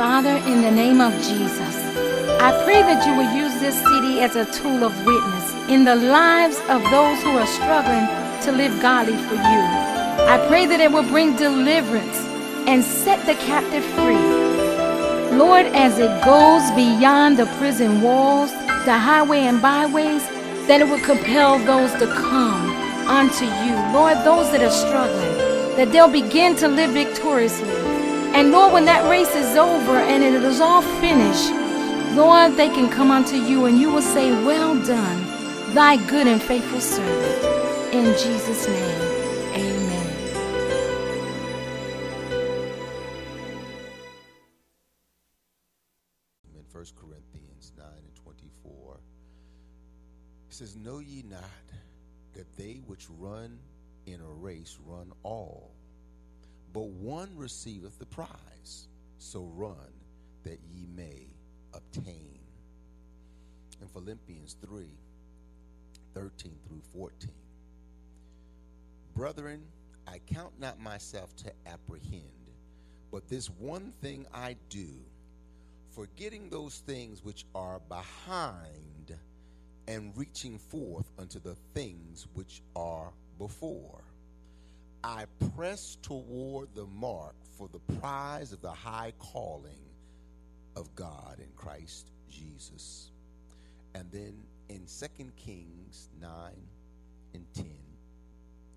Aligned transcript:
Father, 0.00 0.34
in 0.50 0.62
the 0.62 0.70
name 0.70 0.98
of 0.98 1.12
Jesus, 1.12 1.76
I 2.40 2.58
pray 2.64 2.80
that 2.80 3.06
you 3.06 3.14
will 3.14 3.36
use 3.36 3.52
this 3.60 3.76
city 3.76 4.20
as 4.22 4.34
a 4.34 4.50
tool 4.50 4.82
of 4.82 4.96
witness 5.04 5.52
in 5.68 5.84
the 5.84 5.94
lives 5.94 6.56
of 6.70 6.80
those 6.88 7.20
who 7.20 7.36
are 7.36 7.46
struggling 7.46 8.08
to 8.44 8.50
live 8.50 8.80
godly 8.80 9.12
for 9.28 9.34
you. 9.34 9.62
I 10.24 10.42
pray 10.48 10.64
that 10.64 10.80
it 10.80 10.90
will 10.90 11.02
bring 11.02 11.36
deliverance 11.36 12.16
and 12.66 12.82
set 12.82 13.26
the 13.26 13.34
captive 13.44 13.84
free. 13.92 15.36
Lord, 15.36 15.66
as 15.66 15.98
it 15.98 16.24
goes 16.24 16.64
beyond 16.70 17.36
the 17.36 17.44
prison 17.58 18.00
walls, 18.00 18.52
the 18.86 18.96
highway 18.96 19.40
and 19.40 19.60
byways, 19.60 20.26
that 20.66 20.80
it 20.80 20.88
will 20.88 21.04
compel 21.04 21.58
those 21.58 21.92
to 22.00 22.06
come 22.06 22.70
unto 23.06 23.44
you. 23.44 23.76
Lord, 23.92 24.16
those 24.24 24.50
that 24.52 24.62
are 24.62 24.70
struggling, 24.70 25.76
that 25.76 25.92
they'll 25.92 26.08
begin 26.08 26.56
to 26.56 26.68
live 26.68 26.92
victoriously. 26.92 27.89
And 28.34 28.52
Lord, 28.52 28.72
when 28.72 28.84
that 28.86 29.08
race 29.10 29.34
is 29.34 29.56
over 29.56 29.96
and 29.96 30.22
it 30.22 30.34
is 30.42 30.60
all 30.60 30.82
finished, 31.00 31.50
Lord, 32.16 32.56
they 32.56 32.68
can 32.68 32.88
come 32.88 33.10
unto 33.10 33.36
you 33.36 33.66
and 33.66 33.78
you 33.78 33.90
will 33.90 34.02
say, 34.02 34.30
Well 34.44 34.74
done, 34.84 35.74
thy 35.74 35.96
good 36.08 36.26
and 36.26 36.40
faithful 36.40 36.80
servant. 36.80 37.94
In 37.94 38.04
Jesus' 38.16 38.66
name, 38.68 39.00
amen. 39.54 40.06
In 46.54 46.64
1 46.72 46.84
Corinthians 46.96 47.72
9 47.76 47.86
and 47.86 48.16
24, 48.16 49.00
it 50.48 50.54
says, 50.54 50.76
Know 50.76 51.00
ye 51.00 51.24
not 51.28 51.42
that 52.34 52.56
they 52.56 52.80
which 52.86 53.08
run 53.10 53.58
in 54.06 54.20
a 54.20 54.30
race 54.30 54.78
run 54.86 55.12
all, 55.22 55.69
but 56.72 56.88
one 56.88 57.30
receiveth 57.36 57.98
the 57.98 58.06
prize. 58.06 58.88
So 59.18 59.50
run 59.54 59.92
that 60.44 60.58
ye 60.72 60.86
may 60.94 61.26
obtain. 61.74 62.38
In 63.80 63.88
Philippians 63.88 64.56
3 64.64 64.86
13 66.14 66.52
through 66.66 66.82
14. 66.92 67.30
Brethren, 69.14 69.62
I 70.08 70.20
count 70.26 70.58
not 70.58 70.80
myself 70.80 71.34
to 71.36 71.52
apprehend, 71.66 72.24
but 73.12 73.28
this 73.28 73.48
one 73.48 73.92
thing 74.02 74.26
I 74.34 74.56
do, 74.68 74.88
forgetting 75.94 76.48
those 76.48 76.78
things 76.78 77.24
which 77.24 77.44
are 77.54 77.80
behind 77.88 79.16
and 79.86 80.12
reaching 80.16 80.58
forth 80.58 81.10
unto 81.18 81.38
the 81.38 81.56
things 81.74 82.26
which 82.34 82.62
are 82.74 83.12
before. 83.38 84.02
I 85.02 85.24
press 85.56 85.96
toward 86.02 86.74
the 86.74 86.86
mark 86.86 87.34
for 87.56 87.68
the 87.68 87.78
prize 87.98 88.52
of 88.52 88.60
the 88.60 88.72
high 88.72 89.12
calling 89.18 89.80
of 90.76 90.94
God 90.94 91.36
in 91.38 91.48
Christ 91.56 92.10
Jesus. 92.30 93.10
And 93.94 94.10
then 94.12 94.34
in 94.68 94.86
2 94.86 95.24
Kings 95.36 96.08
9 96.20 96.30
and 97.34 97.44
10, 97.54 97.66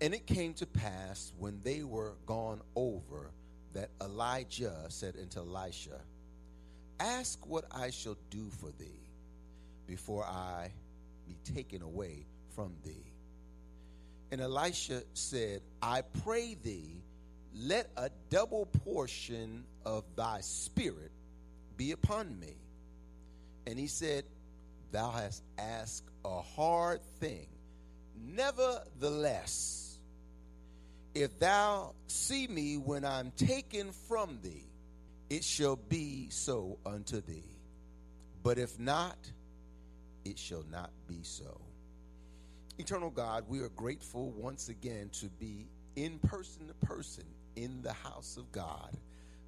and 0.00 0.14
it 0.14 0.26
came 0.26 0.54
to 0.54 0.66
pass 0.66 1.32
when 1.38 1.60
they 1.62 1.82
were 1.82 2.14
gone 2.26 2.60
over 2.74 3.30
that 3.74 3.90
Elijah 4.02 4.84
said 4.88 5.14
unto 5.20 5.40
Elisha, 5.40 6.00
Ask 7.00 7.46
what 7.46 7.64
I 7.70 7.90
shall 7.90 8.16
do 8.30 8.48
for 8.60 8.70
thee 8.78 9.08
before 9.86 10.24
I 10.24 10.70
be 11.26 11.36
taken 11.54 11.82
away 11.82 12.26
from 12.54 12.72
thee. 12.84 13.13
And 14.30 14.40
Elisha 14.40 15.02
said, 15.12 15.60
I 15.80 16.02
pray 16.24 16.54
thee, 16.54 17.02
let 17.54 17.90
a 17.96 18.10
double 18.30 18.66
portion 18.66 19.64
of 19.84 20.04
thy 20.16 20.40
spirit 20.40 21.12
be 21.76 21.92
upon 21.92 22.38
me. 22.38 22.56
And 23.66 23.78
he 23.78 23.86
said, 23.86 24.24
Thou 24.92 25.10
hast 25.10 25.42
asked 25.58 26.08
a 26.24 26.40
hard 26.40 27.02
thing. 27.20 27.48
Nevertheless, 28.16 29.98
if 31.14 31.38
thou 31.38 31.94
see 32.06 32.46
me 32.46 32.76
when 32.76 33.04
I'm 33.04 33.32
taken 33.32 33.92
from 34.08 34.38
thee, 34.42 34.66
it 35.30 35.44
shall 35.44 35.76
be 35.76 36.28
so 36.30 36.78
unto 36.84 37.20
thee. 37.20 37.56
But 38.42 38.58
if 38.58 38.78
not, 38.78 39.16
it 40.24 40.38
shall 40.38 40.64
not 40.70 40.90
be 41.08 41.20
so. 41.22 41.60
Eternal 42.76 43.10
God, 43.10 43.44
we 43.48 43.60
are 43.60 43.68
grateful 43.68 44.30
once 44.32 44.68
again 44.68 45.08
to 45.20 45.26
be 45.26 45.68
in 45.94 46.18
person 46.18 46.66
to 46.66 46.74
person 46.86 47.24
in 47.54 47.80
the 47.82 47.92
house 47.92 48.36
of 48.36 48.50
God 48.50 48.96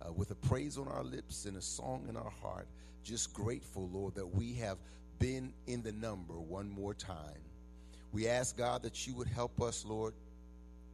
uh, 0.01 0.13
with 0.13 0.31
a 0.31 0.37
praise 0.37 0.79
on 0.79 0.87
our 0.87 1.03
lips 1.03 1.45
and 1.45 1.57
a 1.57 1.61
song 1.61 2.07
in 2.09 2.17
our 2.17 2.33
heart. 2.41 2.69
Just 3.03 3.35
grateful, 3.35 3.89
Lord, 3.93 4.15
that 4.15 4.27
we 4.27 4.55
have 4.55 4.79
been 5.19 5.53
in 5.67 5.83
the 5.83 5.91
number 5.91 6.35
one 6.35 6.71
more 6.71 6.95
time. 6.95 7.43
We 8.13 8.29
ask, 8.29 8.57
God, 8.57 8.83
that 8.85 9.09
you 9.09 9.15
would 9.17 9.29
help 9.29 9.61
us, 9.61 9.85
Lord, 9.85 10.15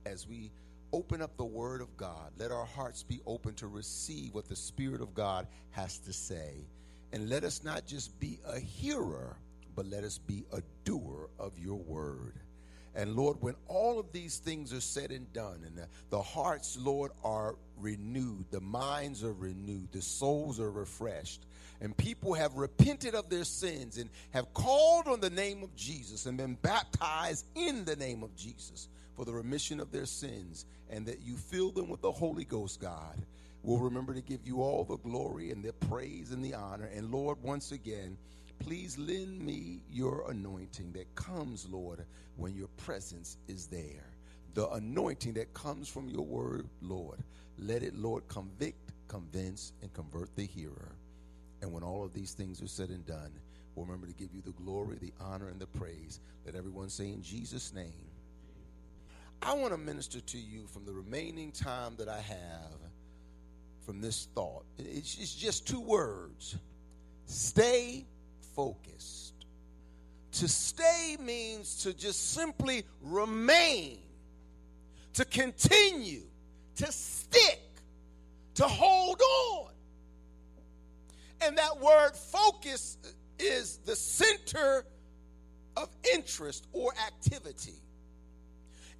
as 0.07 0.27
we 0.27 0.51
open 0.91 1.21
up 1.21 1.37
the 1.37 1.45
Word 1.45 1.83
of 1.83 1.99
God. 1.99 2.33
Let 2.39 2.51
our 2.51 2.65
hearts 2.65 3.03
be 3.03 3.21
open 3.27 3.55
to 3.57 3.67
receive 3.67 4.33
what 4.33 4.49
the 4.49 4.57
Spirit 4.57 5.03
of 5.03 5.13
God 5.13 5.47
has 5.73 5.99
to 5.99 6.15
say. 6.15 6.67
And 7.13 7.29
let 7.29 7.45
us 7.45 7.63
not 7.63 7.85
just 7.85 8.19
be 8.19 8.39
a 8.47 8.59
hearer, 8.59 9.37
but 9.75 9.87
let 9.87 10.05
us 10.05 10.19
be 10.19 10.45
a 10.53 10.63
doer 10.85 11.29
of 11.39 11.59
your 11.59 11.79
Word. 11.79 12.35
And 12.95 13.17
Lord, 13.17 13.39
when 13.41 13.55
all 13.69 13.99
of 13.99 14.13
these 14.13 14.37
things 14.37 14.73
are 14.73 14.81
said 14.81 15.13
and 15.13 15.33
done, 15.33 15.63
and 15.65 15.77
the, 15.77 15.89
the, 16.11 16.21
hearts, 16.21 16.77
Lord, 16.79 17.11
are 17.25 17.57
renewed, 17.79 18.45
the 18.51 18.61
minds 18.61 19.25
are 19.25 19.33
renewed, 19.33 19.89
the 19.93 20.03
souls 20.03 20.61
are 20.61 20.71
refreshed, 20.71 21.47
and 21.81 21.97
people 21.97 22.35
have 22.35 22.55
repented 22.55 23.15
of 23.15 23.31
their 23.31 23.45
sins 23.45 23.97
and 23.97 24.11
have 24.33 24.53
called 24.53 25.09
on 25.09 25.21
the 25.21 25.31
name 25.31 25.63
of 25.63 25.75
Jesus 25.75 26.27
and 26.27 26.37
been 26.37 26.55
baptized 26.61 27.47
in 27.55 27.85
the 27.87 27.97
name 27.97 28.23
of 28.23 28.37
Jesus 28.37 28.89
for 29.17 29.25
the 29.25 29.33
remission 29.33 29.81
of 29.81 29.91
their 29.91 30.07
sins, 30.07 30.67
and 30.91 31.07
that 31.07 31.21
you 31.23 31.37
fill 31.37 31.71
them 31.71 31.89
with 31.89 32.03
the 32.03 32.13
Holy 32.13 32.45
Ghost, 32.45 32.81
God. 32.81 33.17
We'll 33.63 33.79
remember 33.79 34.13
to 34.15 34.21
give 34.21 34.41
you 34.45 34.61
all 34.61 34.85
the 34.85 34.97
glory 34.97 35.51
and 35.51 35.63
the 35.63 35.73
praise 35.73 36.33
and 36.33 36.45
the 36.45 36.55
honor. 36.55 36.91
And 36.95 37.13
Lord, 37.13 37.39
once 37.43 37.73
again, 37.73 38.17
please 38.63 38.97
lend 38.97 39.41
me 39.41 39.83
your 39.91 40.31
anointing 40.31 40.93
that 40.93 41.13
comes, 41.15 41.67
Lord, 41.69 42.05
when 42.37 42.55
your 42.55 42.69
presence 42.77 43.37
is 43.49 43.67
there. 43.67 44.07
The 44.55 44.69
anointing 44.71 45.35
that 45.35 45.53
comes 45.53 45.89
from 45.89 46.09
your 46.09 46.25
word, 46.25 46.69
Lord. 46.81 47.19
Let 47.59 47.83
it, 47.83 47.97
Lord, 47.97 48.29
convict, 48.29 48.93
convince, 49.09 49.73
and 49.83 49.93
convert 49.93 50.35
the 50.37 50.47
hearer. 50.47 50.97
And 51.61 51.73
when 51.73 51.83
all 51.83 52.05
of 52.05 52.13
these 52.13 52.33
things 52.33 52.63
are 52.63 52.69
said 52.69 52.91
and 52.91 53.05
done, 53.05 53.33
we'll 53.75 53.87
remember 53.87 54.07
to 54.07 54.13
give 54.13 54.33
you 54.33 54.43
the 54.43 54.53
glory, 54.53 54.97
the 55.01 55.13
honor, 55.21 55.49
and 55.49 55.61
the 55.61 55.67
praise. 55.67 56.21
Let 56.47 56.55
everyone 56.55 56.89
say 56.89 57.09
in 57.09 57.23
Jesus' 57.23 57.73
name. 57.73 57.93
I 59.41 59.55
want 59.55 59.73
to 59.73 59.79
minister 59.79 60.21
to 60.21 60.39
you 60.39 60.67
from 60.69 60.85
the 60.85 60.93
remaining 60.93 61.51
time 61.51 61.95
that 61.99 62.09
I 62.09 62.21
have 62.21 62.79
from 63.85 64.01
this 64.01 64.29
thought. 64.37 64.65
It's, 64.79 65.35
just 65.35 65.67
two 65.67 65.81
words 65.81 66.57
stay 67.27 68.07
focused. 68.55 69.35
To 70.33 70.49
stay 70.49 71.17
means 71.21 71.83
to 71.83 71.93
just 71.93 72.33
simply 72.33 72.85
remain, 73.03 73.99
to 75.15 75.25
continue, 75.25 76.23
to 76.77 76.91
stick, 76.91 77.61
to 78.55 78.65
hold 78.65 79.21
on. 79.21 79.73
And 81.43 81.59
that 81.59 81.81
word 81.81 82.13
focus 82.15 82.97
is 83.39 83.79
the 83.79 83.97
center 83.97 84.85
of 85.77 85.89
interest 86.15 86.67
or 86.73 86.93
activity. 87.07 87.81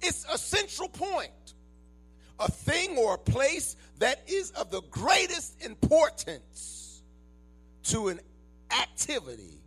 It's 0.01 0.25
a 0.31 0.37
central 0.37 0.89
point, 0.89 1.53
a 2.39 2.51
thing 2.51 2.97
or 2.97 3.15
a 3.15 3.17
place 3.17 3.75
that 3.99 4.21
is 4.27 4.51
of 4.51 4.69
the 4.69 4.81
greatest 4.91 5.63
importance 5.63 7.01
to 7.85 8.09
an 8.09 8.19
activity 8.81 9.61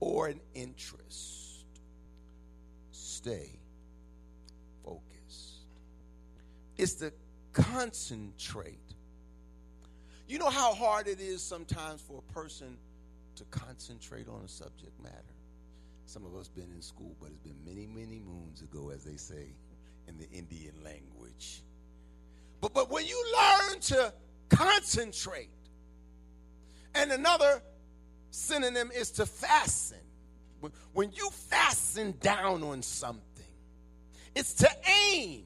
or 0.00 0.28
an 0.28 0.40
interest. 0.54 1.64
Stay 2.92 3.58
focused. 4.84 5.60
It's 6.76 6.94
to 6.94 7.12
concentrate. 7.52 8.78
You 10.28 10.38
know 10.38 10.50
how 10.50 10.74
hard 10.74 11.06
it 11.06 11.20
is 11.20 11.42
sometimes 11.42 12.00
for 12.00 12.18
a 12.18 12.32
person 12.32 12.76
to 13.36 13.44
concentrate 13.44 14.28
on 14.28 14.42
a 14.44 14.48
subject 14.48 15.00
matter? 15.02 15.14
Some 16.06 16.24
of 16.24 16.34
us 16.34 16.48
been 16.48 16.70
in 16.74 16.82
school, 16.82 17.16
but 17.20 17.30
it's 17.30 17.38
been 17.38 17.58
many, 17.64 17.86
many 17.86 18.20
moons 18.20 18.62
ago, 18.62 18.90
as 18.90 19.04
they 19.04 19.16
say 19.16 19.54
in 20.08 20.18
the 20.18 20.28
Indian 20.30 20.74
language. 20.84 21.62
But 22.60 22.74
but 22.74 22.90
when 22.90 23.06
you 23.06 23.22
learn 23.36 23.80
to 23.80 24.12
concentrate, 24.48 25.50
and 26.94 27.12
another 27.12 27.60
synonym 28.30 28.90
is 28.94 29.10
to 29.12 29.26
fasten. 29.26 29.98
When 30.92 31.12
you 31.12 31.30
fasten 31.30 32.14
down 32.20 32.62
on 32.62 32.82
something, 32.82 33.22
it's 34.34 34.54
to 34.54 34.70
aim. 35.12 35.44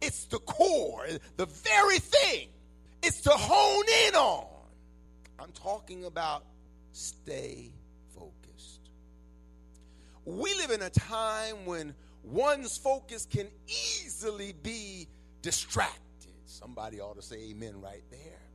It's 0.00 0.24
the 0.26 0.38
core, 0.38 1.06
the 1.36 1.46
very 1.46 1.98
thing. 1.98 2.48
It's 3.02 3.20
to 3.22 3.30
hone 3.30 3.84
in 4.06 4.14
on. 4.14 4.46
I'm 5.38 5.52
talking 5.52 6.04
about 6.04 6.44
stay 6.92 7.72
focused. 8.14 8.90
We 10.24 10.54
live 10.54 10.70
in 10.70 10.82
a 10.82 10.90
time 10.90 11.64
when 11.64 11.94
one's 12.22 12.76
focus 12.76 13.26
can 13.26 13.48
easily 13.66 14.54
be 14.62 15.08
distracted. 15.42 15.98
Somebody 16.44 17.00
ought 17.00 17.16
to 17.16 17.22
say 17.22 17.50
amen 17.50 17.80
right 17.80 18.02
there. 18.10 18.47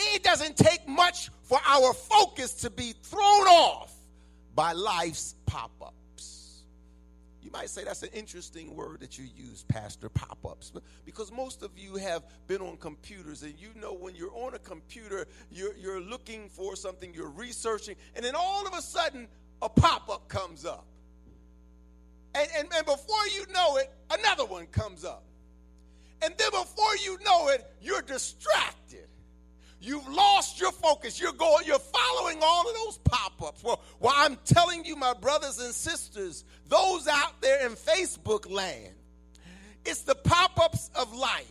It 0.00 0.22
doesn't 0.22 0.56
take 0.56 0.88
much 0.88 1.30
for 1.42 1.58
our 1.66 1.92
focus 1.92 2.54
to 2.54 2.70
be 2.70 2.94
thrown 3.02 3.46
off 3.46 3.92
by 4.54 4.72
life's 4.72 5.34
pop 5.46 5.70
ups. 5.80 6.62
You 7.42 7.50
might 7.50 7.70
say 7.70 7.84
that's 7.84 8.02
an 8.02 8.10
interesting 8.12 8.74
word 8.74 9.00
that 9.00 9.18
you 9.18 9.26
use, 9.36 9.64
Pastor, 9.64 10.08
pop 10.08 10.38
ups, 10.44 10.72
because 11.04 11.32
most 11.32 11.62
of 11.62 11.70
you 11.76 11.96
have 11.96 12.22
been 12.46 12.60
on 12.60 12.76
computers 12.76 13.42
and 13.42 13.54
you 13.58 13.68
know 13.80 13.92
when 13.94 14.14
you're 14.14 14.34
on 14.34 14.54
a 14.54 14.58
computer, 14.58 15.26
you're, 15.50 15.74
you're 15.76 16.00
looking 16.00 16.48
for 16.48 16.76
something, 16.76 17.12
you're 17.14 17.30
researching, 17.30 17.96
and 18.14 18.24
then 18.24 18.34
all 18.36 18.66
of 18.66 18.74
a 18.74 18.82
sudden 18.82 19.26
a 19.62 19.68
pop 19.68 20.08
up 20.08 20.28
comes 20.28 20.64
up. 20.64 20.86
And, 22.34 22.48
and, 22.56 22.68
and 22.74 22.86
before 22.86 23.26
you 23.34 23.44
know 23.52 23.76
it, 23.78 23.90
another 24.10 24.44
one 24.44 24.66
comes 24.66 25.04
up. 25.04 25.24
And 26.22 26.34
then 26.36 26.50
before 26.50 26.96
you 27.02 27.18
know 27.24 27.48
it, 27.48 27.68
you're 27.80 28.02
distracted. 28.02 29.08
You've 29.80 30.06
lost 30.08 30.60
your 30.60 30.72
focus. 30.72 31.18
You're 31.18 31.32
going, 31.32 31.64
you're 31.66 31.78
following 31.78 32.38
all 32.42 32.68
of 32.68 32.74
those 32.74 32.98
pop-ups. 32.98 33.64
Well, 33.64 33.80
well, 33.98 34.12
I'm 34.14 34.36
telling 34.44 34.84
you, 34.84 34.94
my 34.94 35.14
brothers 35.14 35.58
and 35.58 35.74
sisters, 35.74 36.44
those 36.68 37.08
out 37.08 37.40
there 37.40 37.66
in 37.66 37.72
Facebook 37.72 38.50
land, 38.50 38.94
it's 39.86 40.02
the 40.02 40.14
pop-ups 40.14 40.90
of 40.94 41.14
life. 41.14 41.46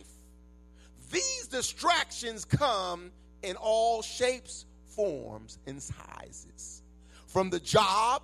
These 1.10 1.48
distractions 1.48 2.44
come 2.44 3.10
in 3.42 3.56
all 3.56 4.00
shapes, 4.00 4.64
forms, 4.86 5.58
and 5.66 5.82
sizes. 5.82 6.82
From 7.26 7.50
the 7.50 7.58
job 7.58 8.22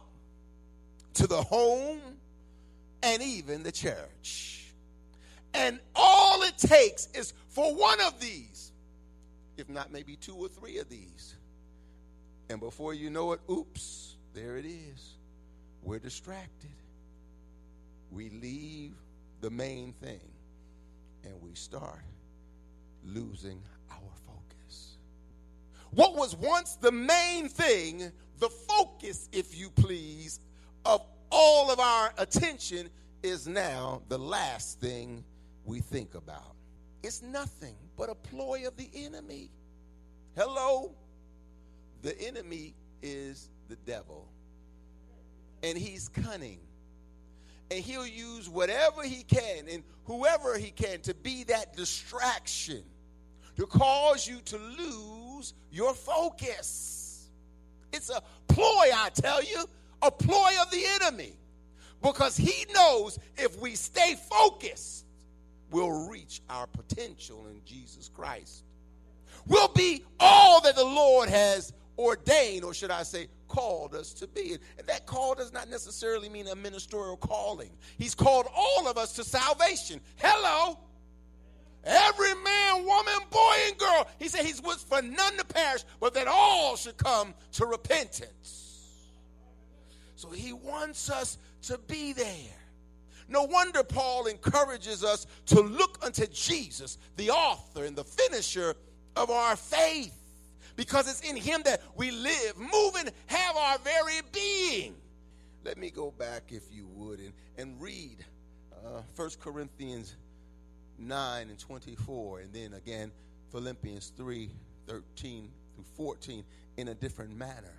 to 1.15 1.27
the 1.27 1.43
home 1.43 2.01
and 3.03 3.23
even 3.23 3.65
the 3.65 3.73
church. 3.73 4.73
And 5.53 5.81
all 5.97 6.43
it 6.43 6.59
takes 6.59 7.09
is 7.15 7.33
for 7.49 7.75
one 7.75 8.01
of 8.03 8.21
these 8.21 8.56
if 9.57 9.69
not 9.69 9.93
maybe 9.93 10.17
two 10.17 10.35
or 10.35 10.49
three 10.49 10.79
of 10.79 10.89
these. 10.89 11.37
And 12.49 12.61
before 12.61 12.95
you 12.95 13.11
know 13.11 13.33
it, 13.33 13.41
oops, 13.51 14.17
there 14.35 14.57
it 14.57 14.67
is. 14.67 15.17
We're 15.83 15.99
distracted. 15.99 16.71
We 18.11 18.31
leave 18.31 18.95
the 19.41 19.51
main 19.51 19.93
thing 19.93 20.21
and 21.25 21.35
we 21.41 21.55
start 21.55 22.03
losing 23.05 23.61
our 23.91 24.13
focus. 24.27 24.97
What 25.91 26.15
was 26.15 26.37
once 26.37 26.77
the 26.77 26.93
main 26.93 27.49
thing, 27.49 28.13
the 28.39 28.49
focus, 28.49 29.29
if 29.33 29.57
you 29.57 29.71
please, 29.71 30.41
of 30.85 31.03
all 31.31 31.71
of 31.71 31.81
our 31.81 32.13
attention 32.19 32.89
is 33.23 33.47
now 33.49 34.03
the 34.09 34.19
last 34.19 34.81
thing 34.81 35.25
we 35.65 35.81
think 35.81 36.15
about. 36.15 36.55
It's 37.03 37.23
nothing 37.23 37.77
but 37.97 38.11
a 38.11 38.15
ploy 38.15 38.67
of 38.67 38.77
the 38.77 38.89
enemy. 38.95 39.51
Hello? 40.37 40.95
The 42.03 42.19
enemy 42.21 42.75
is 43.03 43.49
the 43.69 43.77
devil. 43.77 44.29
And 45.63 45.77
he's 45.79 46.09
cunning. 46.09 46.61
And 47.71 47.81
he'll 47.81 48.07
use 48.07 48.49
whatever 48.49 49.03
he 49.03 49.23
can 49.25 49.69
and 49.69 49.83
whoever 50.05 50.57
he 50.57 50.71
can 50.71 51.01
to 51.03 51.15
be 51.15 51.45
that 51.45 51.77
distraction 51.77 52.83
to 53.57 53.67
cause 53.67 54.27
you 54.27 54.41
to 54.45 54.59
lose 54.59 55.55
your 55.71 55.95
focus. 55.95 57.29
It's 57.93 58.11
a 58.11 58.23
ploy, 58.49 58.91
I 58.95 59.11
tell 59.15 59.43
you, 59.43 59.65
a 60.03 60.11
ploy 60.11 60.51
of 60.61 60.71
the 60.71 60.85
enemy. 61.01 61.33
Because 62.03 62.37
he 62.37 62.67
knows 62.75 63.19
if 63.37 63.59
we 63.59 63.75
stay 63.75 64.17
focused, 64.31 65.06
will 65.71 66.09
reach 66.09 66.43
our 66.49 66.67
potential 66.67 67.47
in 67.49 67.61
Jesus 67.65 68.09
Christ. 68.09 68.65
We'll 69.47 69.69
be 69.69 70.05
all 70.19 70.61
that 70.63 70.77
the 70.77 70.85
Lord 70.85 71.29
has 71.29 71.73
ordained, 71.99 72.65
or 72.65 72.75
should 72.75 72.91
I 72.91 73.03
say, 73.03 73.29
called 73.49 73.95
us 73.95 74.13
to 74.15 74.27
be. 74.27 74.57
And 74.79 74.87
that 74.87 75.07
call 75.07 75.35
does 75.35 75.53
not 75.53 75.69
necessarily 75.69 76.29
mean 76.29 76.49
a 76.49 76.55
ministerial 76.55 77.17
calling. 77.17 77.71
He's 77.99 78.15
called 78.15 78.47
all 78.55 78.89
of 78.89 78.99
us 78.99 79.13
to 79.15 79.25
salvation. 79.25 80.01
Hello. 80.17 80.79
Every 81.85 82.35
man, 82.35 82.85
woman, 82.85 83.15
boy, 83.31 83.55
and 83.69 83.79
girl. 83.79 84.09
He 84.19 84.29
said 84.29 84.45
he's 84.45 84.61
wished 84.61 84.89
for 84.89 85.01
none 85.01 85.37
to 85.37 85.45
perish, 85.45 85.85
but 86.01 86.15
that 86.15 86.27
all 86.27 86.77
should 86.77 86.97
come 86.97 87.33
to 87.53 87.67
repentance. 87.67 88.65
So 90.17 90.31
he 90.31 90.53
wants 90.53 91.09
us 91.11 91.39
to 91.63 91.79
be 91.87 92.13
there. 92.13 92.27
No 93.29 93.43
wonder 93.45 93.83
Paul 93.83 94.27
encourages 94.27 95.03
us 95.03 95.27
to 95.47 95.61
look 95.61 95.99
unto 96.03 96.27
Jesus, 96.27 96.99
the 97.17 97.31
author 97.31 97.85
and 97.85 97.97
the 97.97 98.05
finisher 98.05 98.75
of 99.17 99.31
our 99.31 99.57
faith, 99.57 100.17
because 100.77 101.09
it's 101.09 101.29
in 101.29 101.37
him 101.37 101.63
that 101.65 101.83
we 101.97 102.11
live, 102.11 102.57
move, 102.57 102.95
and 102.99 103.11
have 103.27 103.57
our 103.57 103.79
very 103.79 104.21
being. 104.33 104.95
Let 105.65 105.79
me 105.79 105.91
go 105.91 106.13
back, 106.13 106.45
if 106.51 106.63
you 106.71 106.87
would, 106.95 107.19
and, 107.19 107.33
and 107.59 107.81
read 107.81 108.25
uh, 108.85 109.03
1 109.17 109.31
Corinthians 109.41 110.15
9 110.99 111.49
and 111.49 111.59
24, 111.59 112.41
and 112.41 112.53
then 112.53 112.75
again 112.75 113.11
Philippians 113.51 114.13
3 114.17 114.51
13 114.87 115.51
through 115.75 115.85
14 115.97 116.45
in 116.77 116.89
a 116.89 116.95
different 116.95 117.37
manner. 117.37 117.75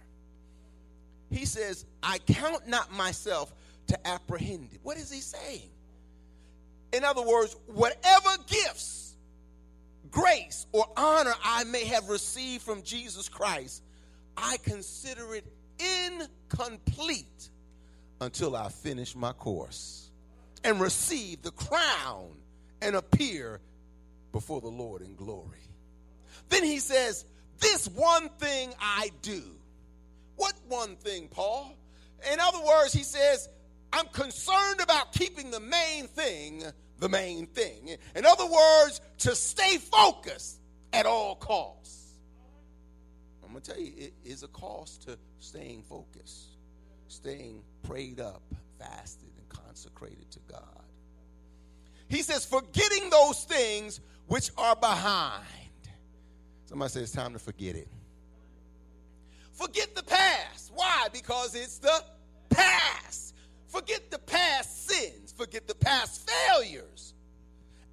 He 1.29 1.45
says, 1.45 1.85
I 2.03 2.19
count 2.19 2.67
not 2.67 2.91
myself 2.91 3.53
to 3.87 4.07
apprehend 4.07 4.69
it. 4.73 4.79
What 4.83 4.97
is 4.97 5.11
he 5.11 5.21
saying? 5.21 5.69
In 6.93 7.03
other 7.03 7.21
words, 7.21 7.55
whatever 7.67 8.29
gifts, 8.47 9.15
grace, 10.09 10.65
or 10.71 10.85
honor 10.95 11.33
I 11.43 11.63
may 11.65 11.85
have 11.85 12.09
received 12.09 12.63
from 12.63 12.81
Jesus 12.83 13.27
Christ, 13.29 13.83
I 14.35 14.57
consider 14.63 15.35
it 15.35 15.45
incomplete 15.79 17.49
until 18.21 18.55
I 18.55 18.69
finish 18.69 19.15
my 19.15 19.33
course 19.33 20.09
and 20.63 20.79
receive 20.79 21.41
the 21.41 21.51
crown 21.51 22.29
and 22.81 22.95
appear 22.95 23.59
before 24.31 24.61
the 24.61 24.67
Lord 24.67 25.01
in 25.01 25.15
glory. 25.15 25.57
Then 26.49 26.63
he 26.63 26.79
says, 26.79 27.25
This 27.59 27.87
one 27.87 28.29
thing 28.39 28.73
I 28.79 29.11
do. 29.21 29.43
What 30.35 30.53
one 30.67 30.95
thing, 30.95 31.27
Paul? 31.29 31.75
In 32.31 32.39
other 32.39 32.63
words, 32.65 32.93
he 32.93 33.03
says, 33.03 33.49
I'm 33.93 34.07
concerned 34.07 34.81
about 34.81 35.13
keeping 35.13 35.51
the 35.51 35.59
main 35.59 36.07
thing 36.07 36.63
the 36.99 37.09
main 37.09 37.47
thing. 37.47 37.97
In 38.15 38.25
other 38.25 38.45
words, 38.45 39.01
to 39.19 39.35
stay 39.35 39.77
focused 39.77 40.59
at 40.93 41.05
all 41.05 41.35
costs. 41.35 42.13
I'm 43.43 43.51
going 43.51 43.61
to 43.61 43.71
tell 43.71 43.81
you, 43.81 43.93
it 43.97 44.13
is 44.25 44.43
a 44.43 44.47
cost 44.49 45.03
to 45.03 45.17
staying 45.39 45.83
focused, 45.83 46.57
staying 47.07 47.61
prayed 47.83 48.19
up, 48.19 48.41
fasted, 48.79 49.29
and 49.37 49.47
consecrated 49.49 50.29
to 50.31 50.39
God. 50.51 50.61
He 52.09 52.21
says, 52.21 52.45
forgetting 52.45 53.09
those 53.09 53.43
things 53.43 53.99
which 54.27 54.49
are 54.57 54.75
behind. 54.75 55.43
Somebody 56.65 56.89
says 56.89 57.03
it's 57.03 57.11
time 57.11 57.33
to 57.33 57.39
forget 57.39 57.75
it. 57.75 57.87
Forget 59.53 59.95
the 59.95 60.03
past. 60.03 60.71
Why? 60.73 61.07
Because 61.11 61.55
it's 61.55 61.79
the 61.79 62.03
past. 62.49 63.26
Forget 63.77 64.09
the 64.09 64.17
past 64.17 64.87
sins, 64.87 65.31
forget 65.37 65.67
the 65.67 65.75
past 65.75 66.27
failures, 66.27 67.13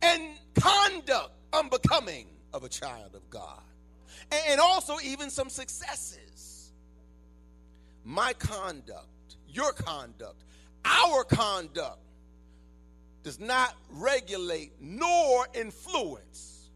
and 0.01 0.23
conduct 0.59 1.33
unbecoming 1.53 2.27
of 2.55 2.65
a 2.65 2.71
child 2.71 3.15
of 3.15 3.29
God. 3.29 3.61
And 4.49 4.63
also, 4.63 4.97
even 5.05 5.29
some 5.29 5.51
successes. 5.51 6.73
My 8.03 8.33
conduct, 8.33 9.37
your 9.47 9.73
conduct, 9.73 10.43
our 10.87 11.23
conduct 11.23 11.99
does 13.23 13.39
not 13.39 13.75
regulate 13.91 14.73
nor 14.81 15.47
influence 15.53 16.71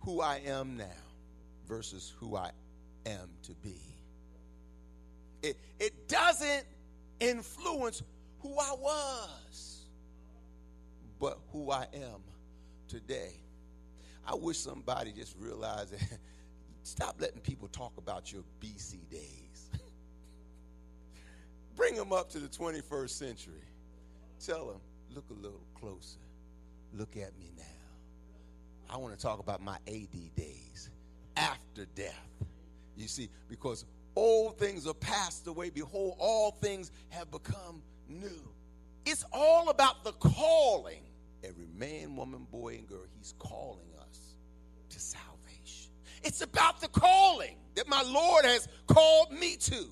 who 0.00 0.20
I 0.20 0.42
am 0.44 0.76
now 0.76 0.84
versus 1.66 2.12
who 2.20 2.36
I 2.36 2.50
am 3.06 3.30
to 3.44 3.54
be. 3.54 3.80
It, 5.42 5.56
it 5.80 6.06
doesn't 6.06 6.64
influence 7.18 8.02
who 8.46 8.60
I 8.60 8.74
was, 8.80 9.86
but 11.20 11.38
who 11.52 11.70
I 11.70 11.86
am 11.94 12.20
today. 12.88 13.34
I 14.26 14.34
wish 14.34 14.58
somebody 14.58 15.12
just 15.12 15.36
realized 15.38 15.92
that 15.92 16.18
stop 16.82 17.16
letting 17.20 17.40
people 17.40 17.68
talk 17.68 17.92
about 17.98 18.32
your 18.32 18.42
BC 18.60 19.08
days. 19.10 19.70
Bring 21.76 21.96
them 21.96 22.12
up 22.12 22.30
to 22.30 22.38
the 22.38 22.48
21st 22.48 23.10
century. 23.10 23.54
Tell 24.44 24.66
them, 24.66 24.80
look 25.14 25.24
a 25.30 25.34
little 25.34 25.62
closer. 25.74 26.18
Look 26.92 27.16
at 27.16 27.36
me 27.38 27.50
now. 27.56 27.64
I 28.88 28.96
want 28.98 29.16
to 29.16 29.20
talk 29.20 29.40
about 29.40 29.62
my 29.62 29.76
AD 29.88 30.36
days 30.36 30.90
after 31.36 31.86
death. 31.96 32.28
You, 32.96 33.08
see, 33.08 33.28
because 33.48 33.84
old 34.14 34.58
things 34.58 34.86
are 34.86 34.94
passed 34.94 35.46
away. 35.48 35.70
Behold, 35.70 36.16
all 36.18 36.52
things 36.52 36.92
have 37.10 37.30
become 37.30 37.82
new. 38.08 38.52
It's 39.04 39.24
all 39.32 39.68
about 39.68 40.04
the 40.04 40.12
calling. 40.12 41.02
Every 41.44 41.66
man, 41.76 42.16
woman, 42.16 42.46
boy, 42.50 42.74
and 42.74 42.88
girl, 42.88 43.04
he's 43.16 43.34
calling 43.38 43.88
us 44.00 44.34
to 44.90 44.98
salvation. 44.98 45.92
It's 46.24 46.40
about 46.40 46.80
the 46.80 46.88
calling 46.88 47.56
that 47.76 47.88
my 47.88 48.02
Lord 48.02 48.44
has 48.44 48.68
called 48.86 49.32
me 49.32 49.56
to, 49.56 49.86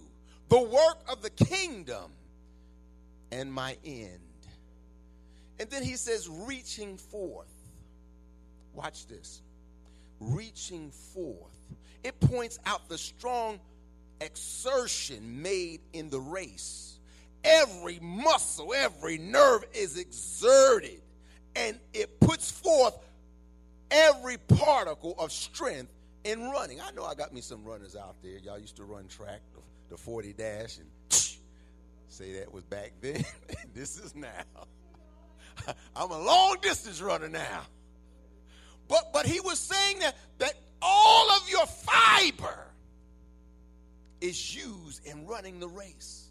the 0.48 0.60
work 0.60 0.98
of 1.08 1.22
the 1.22 1.30
kingdom 1.30 2.12
and 3.30 3.52
my 3.52 3.76
end. 3.84 4.18
And 5.60 5.70
then 5.70 5.82
he 5.84 5.96
says, 5.96 6.28
reaching 6.28 6.96
forth. 6.96 7.52
Watch 8.72 9.06
this. 9.06 9.42
Reaching 10.18 10.90
forth. 10.90 11.52
It 12.02 12.18
points 12.20 12.58
out 12.66 12.88
the 12.88 12.98
strong 12.98 13.60
exertion 14.20 15.42
made 15.42 15.80
in 15.92 16.10
the 16.10 16.20
race. 16.20 16.93
Every 17.44 17.98
muscle, 18.00 18.72
every 18.74 19.18
nerve 19.18 19.64
is 19.74 19.98
exerted, 19.98 21.02
and 21.54 21.78
it 21.92 22.18
puts 22.18 22.50
forth 22.50 22.96
every 23.90 24.38
particle 24.38 25.14
of 25.18 25.30
strength 25.30 25.92
in 26.24 26.50
running. 26.50 26.80
I 26.80 26.90
know 26.92 27.04
I 27.04 27.14
got 27.14 27.34
me 27.34 27.40
some 27.40 27.62
runners 27.64 27.96
out 27.96 28.16
there. 28.22 28.38
Y'all 28.38 28.58
used 28.58 28.76
to 28.76 28.84
run 28.84 29.08
track, 29.08 29.40
the 29.90 29.96
40 29.96 30.32
dash, 30.32 30.78
and 30.78 30.86
say 32.08 32.32
that 32.38 32.52
was 32.52 32.64
back 32.64 32.92
then. 33.00 33.24
this 33.74 33.98
is 33.98 34.14
now. 34.14 34.28
I'm 35.96 36.10
a 36.10 36.18
long 36.18 36.56
distance 36.62 37.00
runner 37.00 37.28
now. 37.28 37.62
But 38.88 39.12
but 39.12 39.26
he 39.26 39.40
was 39.40 39.58
saying 39.58 40.00
that 40.00 40.16
that 40.38 40.54
all 40.82 41.30
of 41.30 41.48
your 41.48 41.66
fiber 41.66 42.66
is 44.20 44.54
used 44.54 45.06
in 45.06 45.26
running 45.26 45.60
the 45.60 45.68
race. 45.68 46.23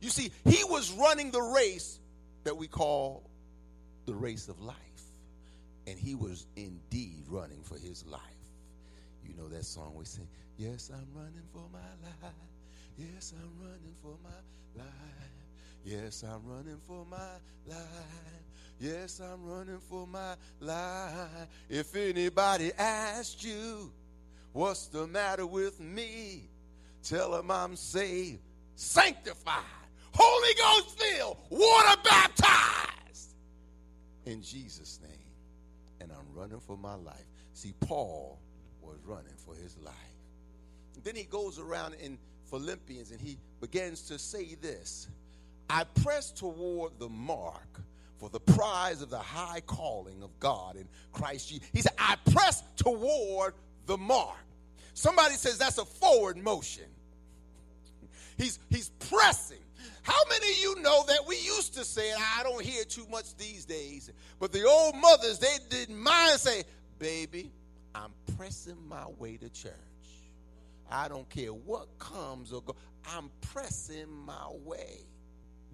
You 0.00 0.10
see, 0.10 0.30
he 0.44 0.62
was 0.64 0.92
running 0.92 1.30
the 1.30 1.40
race 1.40 1.98
that 2.44 2.56
we 2.56 2.68
call 2.68 3.28
the 4.06 4.14
race 4.14 4.48
of 4.48 4.60
life. 4.60 4.76
And 5.86 5.98
he 5.98 6.14
was 6.14 6.46
indeed 6.56 7.24
running 7.28 7.62
for 7.62 7.78
his 7.78 8.04
life. 8.06 8.20
You 9.24 9.34
know 9.34 9.48
that 9.48 9.64
song 9.64 9.94
we 9.94 10.04
sing, 10.04 10.28
Yes, 10.58 10.90
I'm 10.92 11.06
running 11.14 11.46
for 11.52 11.64
my 11.72 11.78
life. 11.78 12.32
Yes, 12.96 13.34
I'm 13.36 13.50
running 13.60 13.94
for 14.02 14.16
my 14.22 14.82
life. 14.82 14.86
Yes, 15.84 16.24
I'm 16.24 16.42
running 16.46 16.78
for 16.86 17.04
my 17.04 17.16
life. 17.66 17.78
Yes, 18.80 19.20
I'm 19.20 19.44
running 19.44 19.78
for 19.78 20.06
my 20.06 20.34
life. 20.60 21.46
If 21.68 21.94
anybody 21.94 22.72
asks 22.78 23.44
you, 23.44 23.92
what's 24.52 24.86
the 24.86 25.06
matter 25.06 25.46
with 25.46 25.78
me? 25.78 26.48
Tell 27.02 27.32
them 27.32 27.50
I'm 27.50 27.76
saved, 27.76 28.40
sanctified, 28.74 29.62
Holy 30.18 30.54
Ghost 30.54 30.98
filled, 30.98 31.36
water 31.50 32.00
baptized. 32.02 33.34
In 34.24 34.42
Jesus' 34.42 35.00
name. 35.02 35.12
And 36.00 36.10
I'm 36.12 36.34
running 36.34 36.60
for 36.60 36.76
my 36.76 36.94
life. 36.94 37.24
See, 37.54 37.74
Paul 37.80 38.38
was 38.82 38.98
running 39.04 39.34
for 39.36 39.54
his 39.54 39.76
life. 39.78 39.94
Then 41.02 41.14
he 41.14 41.24
goes 41.24 41.58
around 41.58 41.94
in 41.94 42.18
Philippians 42.50 43.10
and 43.10 43.20
he 43.20 43.38
begins 43.60 44.02
to 44.08 44.18
say 44.18 44.54
this 44.60 45.08
I 45.68 45.84
press 46.02 46.30
toward 46.30 46.98
the 46.98 47.08
mark 47.08 47.80
for 48.18 48.28
the 48.30 48.40
prize 48.40 49.02
of 49.02 49.10
the 49.10 49.18
high 49.18 49.60
calling 49.66 50.22
of 50.22 50.38
God 50.40 50.76
in 50.76 50.88
Christ 51.12 51.48
Jesus. 51.48 51.68
He 51.72 51.82
said, 51.82 51.92
I 51.98 52.16
press 52.32 52.62
toward 52.76 53.54
the 53.86 53.96
mark. 53.96 54.38
Somebody 54.94 55.34
says 55.34 55.58
that's 55.58 55.78
a 55.78 55.84
forward 55.84 56.38
motion. 56.38 56.84
He's, 58.38 58.58
he's 58.70 58.88
pressing. 59.10 59.58
How 60.06 60.22
many 60.28 60.52
of 60.52 60.58
you 60.58 60.82
know 60.82 61.02
that 61.08 61.26
we 61.26 61.34
used 61.34 61.74
to 61.74 61.84
say, 61.84 62.12
I 62.38 62.44
don't 62.44 62.64
hear 62.64 62.84
too 62.84 63.08
much 63.10 63.36
these 63.38 63.64
days, 63.64 64.08
but 64.38 64.52
the 64.52 64.64
old 64.64 64.94
mothers, 64.94 65.40
they 65.40 65.56
didn't 65.68 66.00
mind 66.00 66.38
say, 66.38 66.62
baby, 67.00 67.50
I'm 67.92 68.12
pressing 68.36 68.76
my 68.88 69.04
way 69.18 69.36
to 69.36 69.48
church. 69.48 69.72
I 70.88 71.08
don't 71.08 71.28
care 71.28 71.50
what 71.50 71.88
comes 71.98 72.52
or 72.52 72.62
goes. 72.62 72.76
I'm 73.16 73.30
pressing 73.52 74.08
my 74.24 74.48
way. 74.64 75.00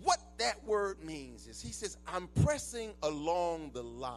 What 0.03 0.19
that 0.39 0.65
word 0.65 1.05
means 1.05 1.47
is 1.47 1.61
he 1.61 1.73
says, 1.73 1.99
I'm 2.09 2.27
pressing 2.43 2.95
along 3.03 3.73
the 3.75 3.83
line. 3.83 4.17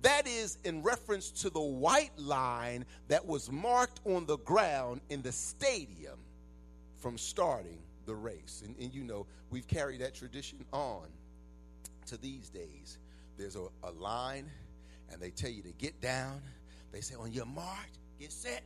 That 0.00 0.26
is 0.26 0.56
in 0.64 0.82
reference 0.82 1.30
to 1.42 1.50
the 1.50 1.60
white 1.60 2.18
line 2.18 2.86
that 3.08 3.26
was 3.26 3.52
marked 3.52 4.00
on 4.06 4.24
the 4.24 4.38
ground 4.38 5.02
in 5.10 5.20
the 5.20 5.32
stadium 5.32 6.18
from 6.96 7.18
starting 7.18 7.82
the 8.06 8.14
race. 8.14 8.62
And, 8.64 8.76
and 8.78 8.92
you 8.92 9.04
know, 9.04 9.26
we've 9.50 9.66
carried 9.66 10.00
that 10.00 10.14
tradition 10.14 10.64
on 10.72 11.06
to 12.06 12.16
these 12.16 12.48
days. 12.48 12.98
There's 13.38 13.56
a, 13.56 13.66
a 13.82 13.90
line, 13.92 14.50
and 15.10 15.20
they 15.20 15.30
tell 15.30 15.50
you 15.50 15.62
to 15.62 15.72
get 15.72 16.00
down. 16.00 16.42
They 16.92 17.00
say, 17.00 17.14
on 17.14 17.32
your 17.32 17.46
mark, 17.46 17.88
get 18.20 18.32
set, 18.32 18.62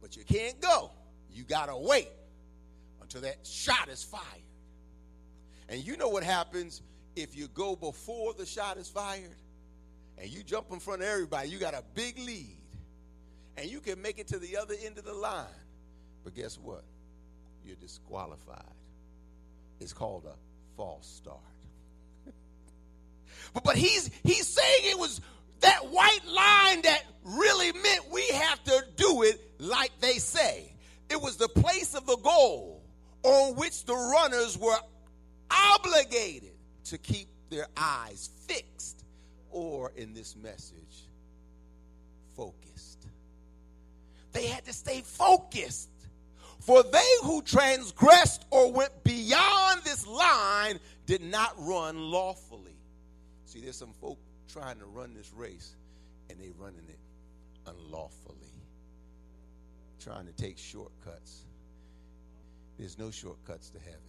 but 0.00 0.16
you 0.16 0.24
can't 0.24 0.60
go. 0.60 0.90
You 1.30 1.44
got 1.44 1.66
to 1.66 1.76
wait 1.76 2.08
until 3.00 3.20
that 3.22 3.46
shot 3.46 3.88
is 3.88 4.02
fired. 4.02 4.22
And 5.68 5.84
you 5.86 5.96
know 5.96 6.08
what 6.08 6.22
happens 6.22 6.82
if 7.14 7.36
you 7.36 7.48
go 7.48 7.76
before 7.76 8.32
the 8.32 8.46
shot 8.46 8.78
is 8.78 8.88
fired 8.88 9.34
and 10.16 10.30
you 10.30 10.42
jump 10.42 10.72
in 10.72 10.80
front 10.80 11.02
of 11.02 11.08
everybody, 11.08 11.48
you 11.48 11.58
got 11.58 11.74
a 11.74 11.82
big 11.94 12.18
lead. 12.18 12.56
And 13.56 13.68
you 13.68 13.80
can 13.80 14.00
make 14.00 14.18
it 14.18 14.28
to 14.28 14.38
the 14.38 14.56
other 14.56 14.74
end 14.84 14.98
of 14.98 15.04
the 15.04 15.12
line. 15.12 15.46
But 16.22 16.34
guess 16.34 16.58
what? 16.58 16.84
You're 17.64 17.76
disqualified. 17.76 18.62
It's 19.80 19.92
called 19.92 20.24
a 20.26 20.34
false 20.76 21.06
start. 21.06 21.38
but, 23.54 23.64
but 23.64 23.76
he's 23.76 24.10
he's 24.24 24.46
saying 24.46 24.80
it 24.84 24.98
was 24.98 25.20
that 25.60 25.90
white 25.90 26.24
line 26.26 26.82
that 26.82 27.02
really 27.24 27.72
meant 27.72 28.10
we 28.10 28.26
have 28.28 28.62
to 28.64 28.84
do 28.96 29.22
it 29.22 29.40
like 29.58 29.92
they 30.00 30.18
say. 30.18 30.72
It 31.10 31.20
was 31.20 31.36
the 31.36 31.48
place 31.48 31.94
of 31.94 32.06
the 32.06 32.16
goal 32.16 32.82
on 33.22 33.56
which 33.56 33.84
the 33.84 33.94
runners 33.94 34.56
were 34.58 34.78
obligated 35.50 36.52
to 36.84 36.98
keep 36.98 37.28
their 37.50 37.66
eyes 37.76 38.30
fixed, 38.46 39.04
or 39.50 39.92
in 39.96 40.14
this 40.14 40.36
message, 40.36 41.08
focused. 42.36 43.06
They 44.32 44.46
had 44.46 44.64
to 44.66 44.72
stay 44.72 45.02
focused. 45.02 45.88
For 46.60 46.82
they 46.82 47.10
who 47.22 47.42
transgressed 47.42 48.44
or 48.50 48.72
went 48.72 49.04
beyond 49.04 49.82
this 49.84 50.06
line 50.06 50.78
did 51.06 51.22
not 51.22 51.54
run 51.58 51.98
lawfully. 51.98 52.76
See, 53.46 53.60
there's 53.60 53.76
some 53.76 53.92
folk 54.00 54.18
trying 54.52 54.78
to 54.78 54.84
run 54.86 55.14
this 55.14 55.32
race 55.32 55.74
and 56.28 56.38
they're 56.40 56.48
running 56.58 56.86
it 56.88 56.98
unlawfully. 57.66 58.36
Trying 60.00 60.26
to 60.26 60.32
take 60.32 60.58
shortcuts. 60.58 61.44
There's 62.78 62.98
no 62.98 63.10
shortcuts 63.10 63.70
to 63.70 63.78
heaven. 63.78 64.00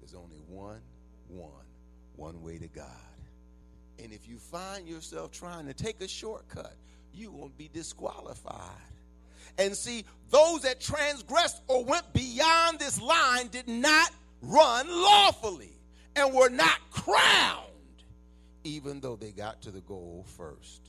There's 0.00 0.14
only 0.14 0.42
one, 0.48 0.80
one, 1.28 1.50
one 2.16 2.42
way 2.42 2.58
to 2.58 2.68
God. 2.68 2.86
And 4.02 4.12
if 4.12 4.28
you 4.28 4.38
find 4.38 4.88
yourself 4.88 5.30
trying 5.30 5.66
to 5.66 5.74
take 5.74 6.00
a 6.00 6.08
shortcut, 6.08 6.74
you 7.14 7.30
won't 7.30 7.56
be 7.56 7.68
disqualified. 7.72 8.70
And 9.58 9.76
see, 9.76 10.04
those 10.30 10.62
that 10.62 10.80
transgressed 10.80 11.62
or 11.68 11.84
went 11.84 12.12
beyond 12.12 12.78
this 12.78 13.00
line 13.00 13.48
did 13.48 13.68
not 13.68 14.10
run 14.40 14.88
lawfully 14.88 15.78
and 16.16 16.34
were 16.34 16.48
not 16.48 16.78
crowned, 16.90 17.66
even 18.64 19.00
though 19.00 19.16
they 19.16 19.30
got 19.30 19.62
to 19.62 19.70
the 19.70 19.80
goal 19.80 20.24
first. 20.36 20.80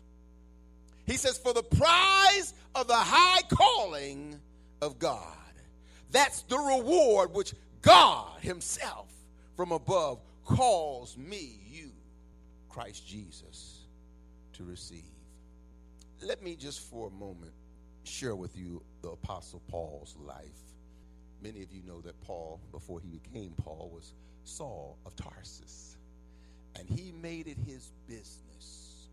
He 1.06 1.18
says, 1.18 1.38
For 1.38 1.54
the 1.54 1.64
prize 1.64 2.54
of 2.76 2.88
the 2.88 2.96
high 2.96 3.42
calling 3.50 4.40
of 4.82 5.00
God, 5.00 5.38
that's 6.12 6.44
the 6.44 6.58
reward 6.58 7.34
which 7.34 7.54
God 7.82 8.40
Himself 8.40 9.12
from 9.56 9.72
above 9.72 10.20
calls 10.46 11.18
me, 11.18 11.60
you, 11.70 11.92
Christ 12.70 13.08
Jesus, 13.08 13.82
to 14.54 14.64
receive. 14.64 15.04
Let 16.22 16.42
me 16.42 16.56
just 16.56 16.80
for 16.80 17.08
a 17.08 17.12
moment 17.12 17.52
share 18.04 18.36
with 18.36 18.58
you 18.58 18.82
the 19.02 19.10
Apostle 19.10 19.62
Paul's 19.70 20.16
life. 20.20 20.46
Many 21.42 21.62
of 21.64 21.72
you 21.74 21.82
know 21.86 22.02
that 22.02 22.20
Paul, 22.22 22.60
before 22.72 23.00
he 23.02 23.10
became 23.10 23.54
Paul, 23.64 23.92
was 23.94 24.14
Saul 24.46 24.98
of 25.06 25.16
Tarsus. 25.16 25.98
And 26.80 26.90
he 26.90 27.12
made 27.22 27.48
it 27.48 27.58
his 27.68 27.92
business 28.08 29.08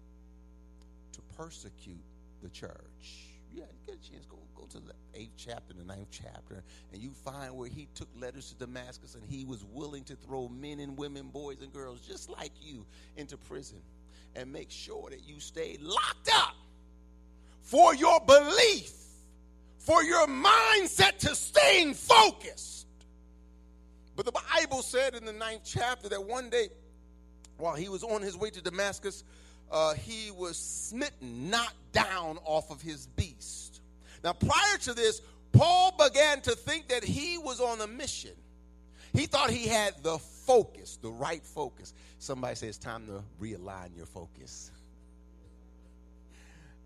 to 1.12 1.20
persecute 1.36 2.02
the 2.42 2.48
church 2.50 3.26
Yeah, 3.52 3.64
you 3.64 3.86
get 3.86 3.96
a 3.96 4.10
chance, 4.10 4.26
go 4.26 4.38
go 4.56 4.66
to 4.70 4.78
the 4.80 4.94
eighth 5.14 5.34
chapter, 5.36 5.74
the 5.74 5.84
ninth 5.84 6.08
chapter, 6.10 6.62
and 6.92 7.02
you 7.02 7.10
find 7.10 7.56
where 7.56 7.68
he 7.68 7.88
took 7.94 8.08
letters 8.18 8.50
to 8.50 8.54
Damascus 8.66 9.14
and 9.16 9.24
he 9.28 9.44
was 9.44 9.64
willing 9.72 10.04
to 10.04 10.14
throw 10.16 10.48
men 10.48 10.80
and 10.80 10.96
women, 10.96 11.28
boys 11.28 11.60
and 11.62 11.72
girls, 11.72 12.00
just 12.06 12.30
like 12.30 12.52
you, 12.62 12.86
into 13.16 13.36
prison 13.36 13.82
and 14.36 14.52
make 14.52 14.70
sure 14.70 15.10
that 15.10 15.24
you 15.24 15.40
stayed 15.40 15.80
locked 15.82 16.30
up 16.34 16.54
for 17.70 17.94
your 17.94 18.18
belief, 18.26 18.90
for 19.78 20.02
your 20.02 20.26
mindset 20.26 21.18
to 21.18 21.36
staying 21.36 21.94
focused. 21.94 22.88
But 24.16 24.26
the 24.26 24.32
Bible 24.32 24.82
said 24.82 25.14
in 25.14 25.24
the 25.24 25.32
ninth 25.32 25.62
chapter 25.64 26.08
that 26.08 26.24
one 26.24 26.50
day, 26.50 26.70
while 27.58 27.76
he 27.76 27.88
was 27.88 28.02
on 28.02 28.22
his 28.22 28.36
way 28.36 28.50
to 28.50 28.60
Damascus, 28.60 29.22
uh, 29.70 29.94
he 29.94 30.32
was 30.32 30.56
smitten, 30.56 31.48
knocked 31.48 31.92
down 31.92 32.38
off 32.44 32.72
of 32.72 32.82
his 32.82 33.06
beast. 33.06 33.82
Now, 34.24 34.32
prior 34.32 34.76
to 34.82 34.92
this, 34.92 35.22
Paul 35.52 35.94
began 35.96 36.40
to 36.40 36.56
think 36.56 36.88
that 36.88 37.04
he 37.04 37.38
was 37.38 37.60
on 37.60 37.80
a 37.82 37.86
mission. 37.86 38.34
He 39.12 39.26
thought 39.26 39.48
he 39.50 39.68
had 39.68 39.94
the 40.02 40.18
focus, 40.18 40.98
the 41.00 41.10
right 41.10 41.44
focus. 41.44 41.94
Somebody 42.18 42.56
says 42.56 42.78
time 42.78 43.06
to 43.06 43.22
realign 43.40 43.96
your 43.96 44.06
focus. 44.06 44.72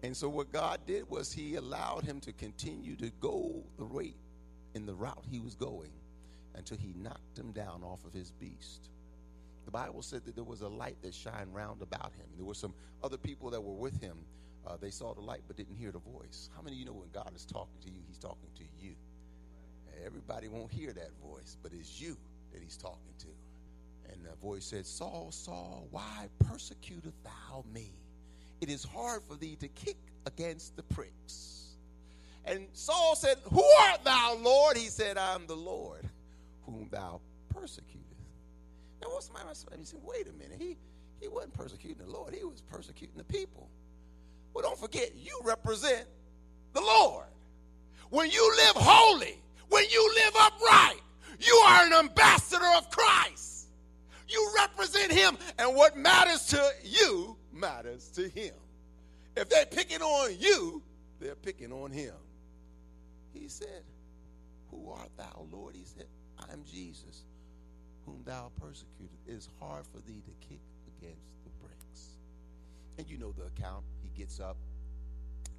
And 0.04 0.14
so 0.14 0.28
what 0.28 0.52
God 0.52 0.80
did 0.86 1.08
was 1.08 1.32
he 1.32 1.54
allowed 1.54 2.04
him 2.04 2.20
to 2.20 2.32
continue 2.34 2.94
to 2.96 3.10
go 3.20 3.64
the 3.78 3.86
rate 3.86 4.18
in 4.74 4.84
the 4.84 4.92
route 4.92 5.24
he 5.30 5.40
was 5.40 5.54
going 5.54 5.92
until 6.54 6.76
he 6.76 6.92
knocked 6.98 7.38
him 7.38 7.52
down 7.52 7.82
off 7.82 8.04
of 8.04 8.12
his 8.12 8.30
beast. 8.30 8.90
The 9.64 9.70
Bible 9.70 10.02
said 10.02 10.26
that 10.26 10.34
there 10.34 10.44
was 10.44 10.60
a 10.60 10.68
light 10.68 10.98
that 11.00 11.14
shined 11.14 11.54
round 11.54 11.80
about 11.80 12.12
him. 12.18 12.26
There 12.36 12.44
were 12.44 12.52
some 12.52 12.74
other 13.02 13.16
people 13.16 13.48
that 13.48 13.62
were 13.62 13.72
with 13.72 13.98
him. 13.98 14.18
Uh, 14.66 14.76
they 14.78 14.90
saw 14.90 15.14
the 15.14 15.22
light 15.22 15.40
but 15.46 15.56
didn't 15.56 15.76
hear 15.76 15.90
the 15.90 16.00
voice. 16.00 16.50
How 16.54 16.60
many 16.60 16.76
of 16.76 16.80
you 16.80 16.84
know 16.84 16.92
when 16.92 17.08
God 17.10 17.32
is 17.34 17.46
talking 17.46 17.80
to 17.84 17.88
you, 17.88 18.00
he's 18.06 18.18
talking 18.18 18.50
to 18.56 18.64
you? 18.78 18.94
Everybody 20.04 20.48
won't 20.48 20.70
hear 20.70 20.92
that 20.92 21.12
voice, 21.26 21.56
but 21.62 21.72
it's 21.72 21.98
you 21.98 22.18
that 22.52 22.62
he's 22.62 22.76
talking 22.76 23.14
to. 23.20 24.12
And 24.12 24.22
the 24.22 24.36
voice 24.36 24.66
said, 24.66 24.84
Saul, 24.84 25.28
Saul, 25.30 25.88
why 25.90 26.28
persecutest 26.46 27.16
thou 27.24 27.64
me? 27.72 28.03
It 28.64 28.70
is 28.70 28.82
hard 28.82 29.22
for 29.22 29.36
thee 29.36 29.58
to 29.60 29.68
kick 29.68 29.98
against 30.24 30.74
the 30.74 30.82
pricks. 30.84 31.74
And 32.46 32.66
Saul 32.72 33.14
said, 33.14 33.36
Who 33.52 33.62
art 33.82 34.02
thou, 34.04 34.38
Lord? 34.40 34.78
He 34.78 34.86
said, 34.86 35.18
I'm 35.18 35.46
the 35.46 35.54
Lord 35.54 36.08
whom 36.64 36.88
thou 36.90 37.20
persecutest. 37.50 38.00
Now, 39.02 39.08
what's 39.08 39.30
my 39.34 39.40
He 39.78 39.84
said, 39.84 40.00
Wait 40.02 40.28
a 40.28 40.32
minute. 40.32 40.56
He, 40.58 40.78
he 41.20 41.28
wasn't 41.28 41.52
persecuting 41.52 42.06
the 42.06 42.10
Lord, 42.10 42.34
he 42.34 42.42
was 42.42 42.62
persecuting 42.62 43.18
the 43.18 43.24
people. 43.24 43.68
Well, 44.54 44.62
don't 44.62 44.78
forget, 44.78 45.12
you 45.14 45.38
represent 45.44 46.06
the 46.72 46.80
Lord. 46.80 47.26
When 48.08 48.30
you 48.30 48.50
live 48.56 48.76
holy, 48.76 49.42
when 49.68 49.84
you 49.90 50.14
live 50.14 50.32
upright, 50.40 51.02
you 51.38 51.54
are 51.66 51.84
an 51.84 51.92
ambassador 51.92 52.64
of 52.78 52.88
Christ. 52.88 53.66
You 54.26 54.52
represent 54.56 55.12
him, 55.12 55.36
and 55.58 55.76
what 55.76 55.98
matters 55.98 56.46
to 56.46 56.70
you 56.82 57.36
matters 57.54 58.10
to 58.10 58.28
him. 58.28 58.54
If 59.36 59.48
they're 59.48 59.66
picking 59.66 60.02
on 60.02 60.36
you, 60.38 60.82
they're 61.20 61.34
picking 61.34 61.72
on 61.72 61.90
him. 61.90 62.14
He 63.32 63.48
said, 63.48 63.82
Who 64.70 64.90
art 64.90 65.10
thou, 65.16 65.46
Lord? 65.50 65.74
He 65.74 65.84
said, 65.84 66.06
I'm 66.38 66.62
Jesus, 66.64 67.24
whom 68.06 68.20
thou 68.24 68.50
persecuted. 68.60 69.16
It 69.26 69.32
is 69.32 69.48
hard 69.60 69.84
for 69.86 69.98
thee 70.06 70.22
to 70.24 70.48
kick 70.48 70.60
against 70.98 71.44
the 71.44 71.50
bricks. 71.62 72.18
And 72.98 73.08
you 73.08 73.18
know 73.18 73.32
the 73.32 73.44
account. 73.44 73.84
He 74.02 74.10
gets 74.18 74.40
up. 74.40 74.56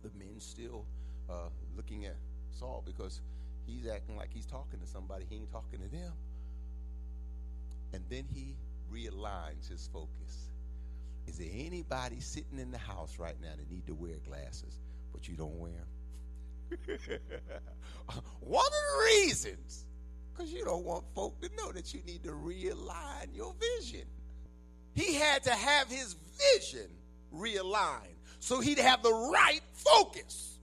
The 0.03 0.09
men 0.17 0.39
still 0.39 0.85
uh, 1.29 1.49
looking 1.75 2.05
at 2.05 2.15
Saul 2.51 2.83
because 2.85 3.21
he's 3.65 3.87
acting 3.87 4.15
like 4.15 4.29
he's 4.33 4.45
talking 4.45 4.79
to 4.79 4.87
somebody. 4.87 5.25
He 5.29 5.37
ain't 5.37 5.51
talking 5.51 5.79
to 5.79 5.87
them. 5.87 6.13
And 7.93 8.03
then 8.09 8.25
he 8.33 8.55
realigns 8.93 9.69
his 9.69 9.89
focus. 9.91 10.49
Is 11.27 11.37
there 11.37 11.49
anybody 11.51 12.19
sitting 12.19 12.59
in 12.59 12.71
the 12.71 12.77
house 12.77 13.17
right 13.19 13.35
now 13.41 13.51
that 13.57 13.69
need 13.69 13.87
to 13.87 13.95
wear 13.95 14.15
glasses, 14.27 14.79
but 15.11 15.27
you 15.27 15.35
don't 15.35 15.57
wear 15.57 15.71
them? 15.71 16.97
One 18.39 18.65
of 18.65 18.71
the 18.71 19.05
reasons, 19.05 19.85
because 20.33 20.51
you 20.51 20.63
don't 20.63 20.85
want 20.85 21.03
folk 21.15 21.41
to 21.41 21.49
know 21.55 21.71
that 21.71 21.93
you 21.93 22.01
need 22.05 22.23
to 22.23 22.31
realign 22.31 23.33
your 23.33 23.53
vision. 23.79 24.05
He 24.93 25.15
had 25.15 25.43
to 25.43 25.51
have 25.51 25.89
his 25.89 26.15
vision 26.55 26.89
realigned 27.33 28.15
so 28.39 28.59
he'd 28.59 28.77
have 28.77 29.01
the 29.01 29.11
right 29.11 29.61
focus. 29.73 30.59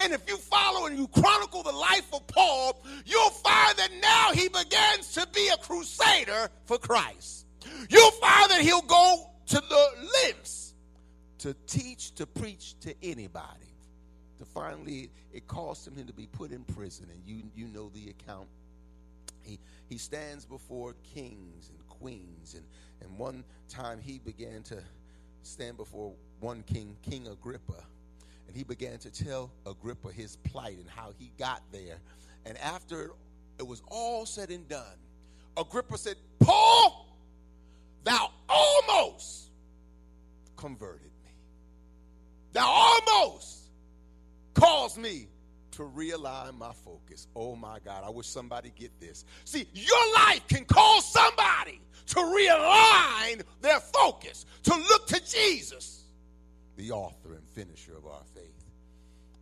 And 0.00 0.14
if 0.14 0.26
you 0.26 0.38
follow 0.38 0.86
and 0.86 0.96
you 0.96 1.06
chronicle 1.08 1.62
the 1.62 1.72
life 1.72 2.08
of 2.14 2.26
Paul, 2.26 2.82
you'll 3.04 3.30
find 3.30 3.76
that 3.76 3.90
now 4.00 4.30
he 4.32 4.48
begins 4.48 5.12
to 5.12 5.28
be 5.34 5.48
a 5.48 5.56
crusader 5.58 6.48
for 6.64 6.78
Christ. 6.78 7.44
You'll 7.90 8.10
find 8.12 8.50
that 8.50 8.62
he'll 8.62 8.80
go 8.82 9.29
to 9.50 9.60
the 9.68 10.08
lengths 10.24 10.74
to 11.38 11.54
teach, 11.66 12.14
to 12.14 12.26
preach 12.26 12.78
to 12.80 12.94
anybody. 13.02 13.66
To 14.38 14.44
finally, 14.44 15.10
it 15.32 15.46
caused 15.46 15.86
him 15.86 16.06
to 16.06 16.12
be 16.12 16.26
put 16.26 16.50
in 16.50 16.64
prison, 16.64 17.08
and 17.12 17.20
you 17.26 17.42
you 17.54 17.66
know 17.66 17.90
the 17.94 18.10
account. 18.10 18.48
He 19.42 19.58
he 19.88 19.98
stands 19.98 20.46
before 20.46 20.94
kings 21.14 21.68
and 21.68 21.88
queens, 21.88 22.54
and 22.54 22.64
and 23.02 23.18
one 23.18 23.44
time 23.68 24.00
he 24.00 24.18
began 24.18 24.62
to 24.64 24.82
stand 25.42 25.76
before 25.76 26.14
one 26.38 26.62
king, 26.62 26.96
King 27.02 27.26
Agrippa, 27.26 27.84
and 28.46 28.56
he 28.56 28.62
began 28.62 28.98
to 28.98 29.10
tell 29.10 29.50
Agrippa 29.66 30.12
his 30.12 30.36
plight 30.36 30.78
and 30.78 30.88
how 30.88 31.12
he 31.18 31.32
got 31.38 31.62
there. 31.72 31.98
And 32.46 32.56
after 32.58 33.10
it 33.58 33.66
was 33.66 33.82
all 33.88 34.26
said 34.26 34.50
and 34.50 34.66
done, 34.68 34.96
Agrippa 35.56 35.98
said, 35.98 36.16
Paul, 36.38 37.16
thou 38.04 38.30
converted 40.60 41.10
me. 41.24 41.30
Thou 42.52 42.66
almost 42.66 43.70
caused 44.52 44.98
me 44.98 45.28
to 45.72 45.82
realign 45.82 46.58
my 46.58 46.72
focus. 46.72 47.28
Oh 47.34 47.56
my 47.56 47.78
God, 47.78 48.04
I 48.04 48.10
wish 48.10 48.26
somebody 48.26 48.70
get 48.76 48.90
this. 49.00 49.24
See, 49.44 49.66
your 49.72 50.14
life 50.14 50.46
can 50.48 50.66
cause 50.66 51.10
somebody 51.10 51.80
to 52.08 52.16
realign 52.16 53.42
their 53.62 53.80
focus, 53.80 54.44
to 54.64 54.74
look 54.74 55.06
to 55.06 55.20
Jesus, 55.24 56.04
the 56.76 56.90
author 56.90 57.32
and 57.32 57.48
finisher 57.48 57.96
of 57.96 58.06
our 58.06 58.22
faith. 58.34 58.44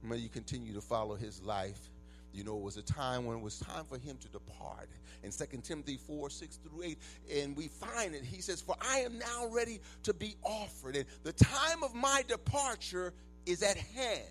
May 0.04 0.18
you 0.18 0.28
continue 0.28 0.72
to 0.74 0.81
follow 0.81 1.16
his 1.16 1.42
life. 1.42 1.90
You 2.38 2.44
know, 2.44 2.57
it 2.57 2.62
was 2.62 2.77
a 2.77 2.83
time 2.83 3.24
when 3.24 3.37
it 3.37 3.42
was 3.42 3.59
time 3.59 3.85
for 3.85 3.98
him 3.98 4.16
to 4.18 4.29
depart. 4.29 4.88
In 5.24 5.33
2 5.33 5.44
Timothy 5.61 5.98
4 6.07 6.31
6 6.31 6.57
through 6.59 6.85
8, 6.85 6.98
and 7.35 7.57
we 7.57 7.66
find 7.66 8.14
it, 8.14 8.22
he 8.22 8.40
says, 8.40 8.61
For 8.61 8.77
I 8.81 9.01
am 9.01 9.18
now 9.18 9.48
ready 9.51 9.81
to 10.05 10.14
be 10.14 10.37
offered, 10.44 10.94
and 10.94 11.05
the 11.24 11.33
time 11.33 11.83
of 11.83 11.96
my 11.96 12.22
departure 12.29 13.12
is 13.44 13.64
at 13.64 13.77
hand. 13.77 14.22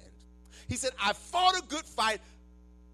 He 0.70 0.78
said, 0.78 0.91
I 0.98 1.12
fought 1.12 1.58
a 1.58 1.62
good 1.63 1.84
fight, 1.84 2.22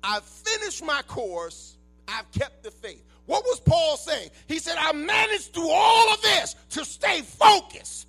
I've 0.03 0.23
finished 0.23 0.83
my 0.83 1.03
course, 1.03 1.77
I've 2.07 2.31
kept 2.31 2.63
the 2.63 2.71
faith. 2.71 3.03
What 3.27 3.43
was 3.43 3.59
Paul 3.59 3.97
saying? 3.97 4.31
He 4.47 4.57
said, 4.57 4.77
I 4.79 4.93
managed 4.93 5.53
through 5.53 5.69
all 5.69 6.11
of 6.11 6.23
this 6.23 6.55
to 6.71 6.83
stay 6.83 7.21
focused. 7.21 8.07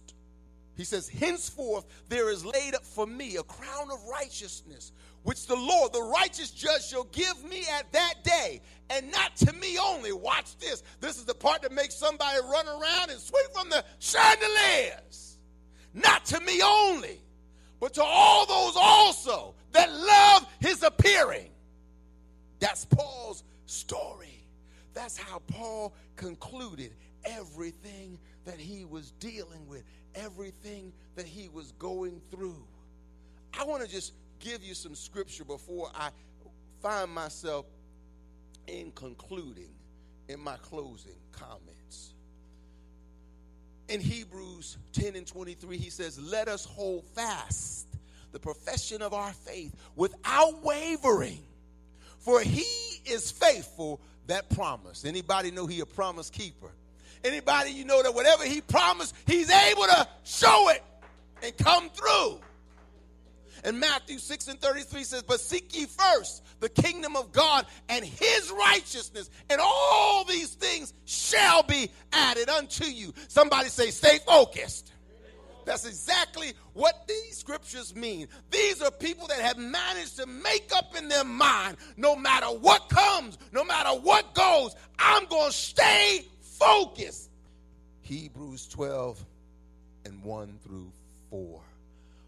He 0.76 0.84
says, 0.84 1.08
Henceforth 1.08 1.84
there 2.08 2.30
is 2.30 2.44
laid 2.44 2.74
up 2.74 2.84
for 2.84 3.06
me 3.06 3.36
a 3.36 3.42
crown 3.42 3.90
of 3.90 4.02
righteousness, 4.06 4.92
which 5.24 5.46
the 5.46 5.56
Lord, 5.56 5.92
the 5.92 6.02
righteous 6.02 6.50
judge, 6.50 6.86
shall 6.86 7.04
give 7.04 7.42
me 7.44 7.64
at 7.78 7.90
that 7.92 8.14
day, 8.22 8.60
and 8.90 9.10
not 9.10 9.36
to 9.36 9.52
me 9.54 9.76
only. 9.78 10.12
Watch 10.12 10.56
this. 10.58 10.82
This 11.00 11.16
is 11.16 11.24
the 11.24 11.34
part 11.34 11.62
that 11.62 11.72
makes 11.72 11.96
somebody 11.96 12.38
run 12.50 12.68
around 12.68 13.10
and 13.10 13.18
swing 13.18 13.44
from 13.52 13.68
the 13.70 13.84
chandeliers. 13.98 15.38
Not 15.92 16.24
to 16.26 16.40
me 16.40 16.62
only, 16.62 17.20
but 17.80 17.94
to 17.94 18.04
all 18.04 18.46
those 18.46 18.74
also 18.76 19.54
that 19.72 19.90
love 19.92 20.46
his 20.60 20.82
appearing. 20.82 21.50
That's 22.60 22.84
Paul's 22.84 23.44
story. 23.66 24.46
That's 24.92 25.16
how 25.16 25.40
Paul 25.48 25.94
concluded 26.16 26.94
everything 27.24 28.18
that 28.44 28.58
he 28.58 28.84
was 28.84 29.10
dealing 29.12 29.66
with 29.66 29.82
everything 30.14 30.92
that 31.16 31.26
he 31.26 31.48
was 31.48 31.72
going 31.72 32.20
through. 32.30 32.62
I 33.58 33.64
want 33.64 33.82
to 33.82 33.88
just 33.88 34.12
give 34.44 34.62
you 34.62 34.74
some 34.74 34.94
scripture 34.94 35.44
before 35.44 35.90
I 35.94 36.10
find 36.82 37.10
myself 37.10 37.64
in 38.66 38.92
concluding 38.92 39.70
in 40.28 40.38
my 40.38 40.56
closing 40.58 41.16
comments. 41.32 42.12
In 43.88 44.00
Hebrews 44.00 44.76
10 44.92 45.16
and 45.16 45.26
23, 45.26 45.78
he 45.78 45.90
says, 45.90 46.18
Let 46.18 46.48
us 46.48 46.64
hold 46.64 47.04
fast 47.14 47.86
the 48.32 48.38
profession 48.38 49.00
of 49.02 49.14
our 49.14 49.32
faith 49.32 49.74
without 49.96 50.62
wavering, 50.62 51.42
for 52.18 52.40
he 52.40 52.66
is 53.06 53.30
faithful 53.30 54.00
that 54.26 54.48
promise. 54.50 55.04
Anybody 55.04 55.50
know 55.50 55.66
he 55.66 55.80
a 55.80 55.86
promise 55.86 56.30
keeper? 56.30 56.70
Anybody 57.22 57.70
you 57.70 57.84
know 57.84 58.02
that 58.02 58.14
whatever 58.14 58.44
he 58.44 58.60
promised, 58.60 59.14
he's 59.26 59.50
able 59.50 59.84
to 59.84 60.06
show 60.24 60.68
it 60.70 60.82
and 61.42 61.56
come 61.56 61.88
through. 61.90 62.40
And 63.64 63.80
Matthew 63.80 64.18
6 64.18 64.48
and 64.48 64.60
33 64.60 65.04
says, 65.04 65.22
But 65.22 65.40
seek 65.40 65.74
ye 65.74 65.86
first 65.86 66.44
the 66.60 66.68
kingdom 66.68 67.16
of 67.16 67.32
God 67.32 67.66
and 67.88 68.04
his 68.04 68.52
righteousness, 68.52 69.30
and 69.48 69.58
all 69.60 70.24
these 70.24 70.54
things 70.54 70.92
shall 71.06 71.62
be 71.62 71.90
added 72.12 72.50
unto 72.50 72.84
you. 72.84 73.14
Somebody 73.28 73.70
say, 73.70 73.90
Stay 73.90 74.18
focused. 74.26 74.92
That's 75.64 75.86
exactly 75.86 76.52
what 76.74 77.08
these 77.08 77.38
scriptures 77.38 77.94
mean. 77.94 78.28
These 78.50 78.82
are 78.82 78.90
people 78.90 79.26
that 79.28 79.40
have 79.40 79.56
managed 79.56 80.18
to 80.18 80.26
make 80.26 80.70
up 80.76 80.94
in 80.94 81.08
their 81.08 81.24
mind 81.24 81.78
no 81.96 82.14
matter 82.14 82.46
what 82.46 82.90
comes, 82.90 83.38
no 83.50 83.64
matter 83.64 83.98
what 83.98 84.34
goes, 84.34 84.74
I'm 84.98 85.24
going 85.26 85.50
to 85.50 85.56
stay 85.56 86.26
focused. 86.42 87.30
Hebrews 88.02 88.68
12 88.68 89.24
and 90.04 90.22
1 90.22 90.58
through 90.62 90.92
4. 91.30 91.62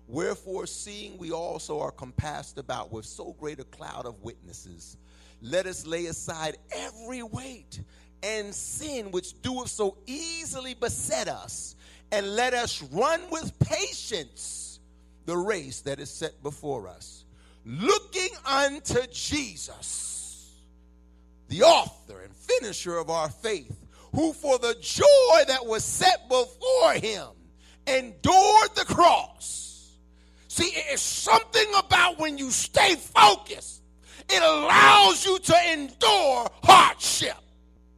Wherefore, 0.08 0.66
seeing 0.66 1.18
we 1.18 1.32
also 1.32 1.80
are 1.80 1.90
compassed 1.90 2.58
about 2.58 2.92
with 2.92 3.04
so 3.04 3.34
great 3.40 3.58
a 3.58 3.64
cloud 3.64 4.06
of 4.06 4.22
witnesses, 4.22 4.96
let 5.42 5.66
us 5.66 5.86
lay 5.86 6.06
aside 6.06 6.56
every 6.70 7.22
weight 7.22 7.80
and 8.22 8.54
sin 8.54 9.10
which 9.10 9.40
doeth 9.42 9.68
so 9.68 9.98
easily 10.06 10.74
beset 10.74 11.28
us, 11.28 11.74
and 12.12 12.36
let 12.36 12.54
us 12.54 12.82
run 12.84 13.20
with 13.30 13.58
patience 13.58 14.78
the 15.26 15.36
race 15.36 15.80
that 15.82 15.98
is 15.98 16.08
set 16.08 16.40
before 16.42 16.88
us, 16.88 17.24
looking 17.64 18.30
unto 18.44 19.06
Jesus, 19.08 20.54
the 21.48 21.62
author 21.62 22.20
and 22.20 22.34
finisher 22.34 22.96
of 22.96 23.10
our 23.10 23.28
faith, 23.28 23.76
who 24.14 24.32
for 24.32 24.56
the 24.58 24.76
joy 24.80 25.44
that 25.48 25.66
was 25.66 25.84
set 25.84 26.28
before 26.28 26.92
him 26.94 27.28
endured 27.88 28.70
the 28.76 28.84
cross 28.86 29.65
See, 30.56 30.72
it's 30.74 31.02
something 31.02 31.70
about 31.76 32.18
when 32.18 32.38
you 32.38 32.50
stay 32.50 32.94
focused, 32.94 33.82
it 34.26 34.42
allows 34.42 35.22
you 35.26 35.38
to 35.38 35.54
endure 35.70 36.48
hardship. 36.64 37.36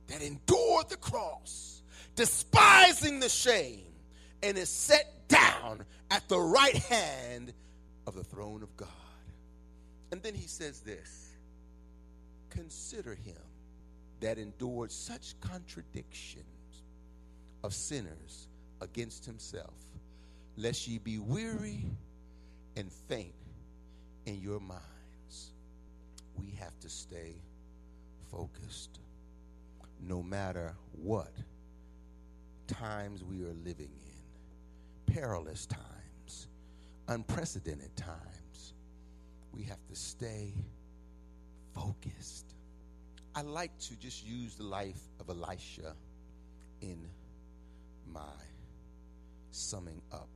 That 0.09 0.23
endured 0.23 0.89
the 0.89 0.97
cross, 0.97 1.85
despising 2.17 3.21
the 3.21 3.29
shame, 3.29 3.93
and 4.43 4.59
is 4.59 4.69
set 4.69 5.29
down 5.29 5.85
at 6.11 6.29
the 6.29 6.41
right 6.41 6.75
hand 6.75 7.53
of 8.09 8.17
the 8.17 8.25
throne 8.25 8.65
of 8.65 8.77
God. 8.77 8.89
And 10.11 10.21
then 10.21 10.35
he 10.35 10.49
says 10.49 10.81
this 10.81 11.37
Consider 12.51 13.15
him 13.15 13.37
that 14.19 14.37
endured 14.37 14.91
such 14.91 15.39
contradictions 15.41 16.83
of 17.63 17.73
sinners 17.73 18.49
against 18.81 19.25
himself, 19.25 19.77
lest 20.57 20.89
ye 20.89 20.99
be 20.99 21.21
weary 21.21 21.85
and 22.79 22.93
faint 22.93 23.35
in 24.27 24.41
your 24.41 24.61
minds. 24.61 25.53
We 26.37 26.53
have 26.61 26.79
to 26.79 26.89
stay 26.89 27.43
focused 28.31 29.01
no 30.01 30.23
matter 30.23 30.77
what 30.93 31.33
times 32.69 33.25
we 33.25 33.43
are 33.43 33.55
living 33.65 33.91
in 34.07 35.13
perilous 35.13 35.67
times, 35.67 36.47
unprecedented 37.09 37.97
times. 37.97 38.75
We 39.53 39.65
have 39.65 39.85
to 39.89 39.97
stay 39.97 40.55
focused. 41.75 42.55
I 43.35 43.43
like 43.43 43.77
to 43.81 43.97
just 43.99 44.25
use 44.25 44.55
the 44.55 44.65
life 44.65 45.01
of 45.19 45.29
Elisha 45.31 45.97
in 46.81 47.09
my 48.07 48.21
summing 49.51 50.01
up 50.13 50.29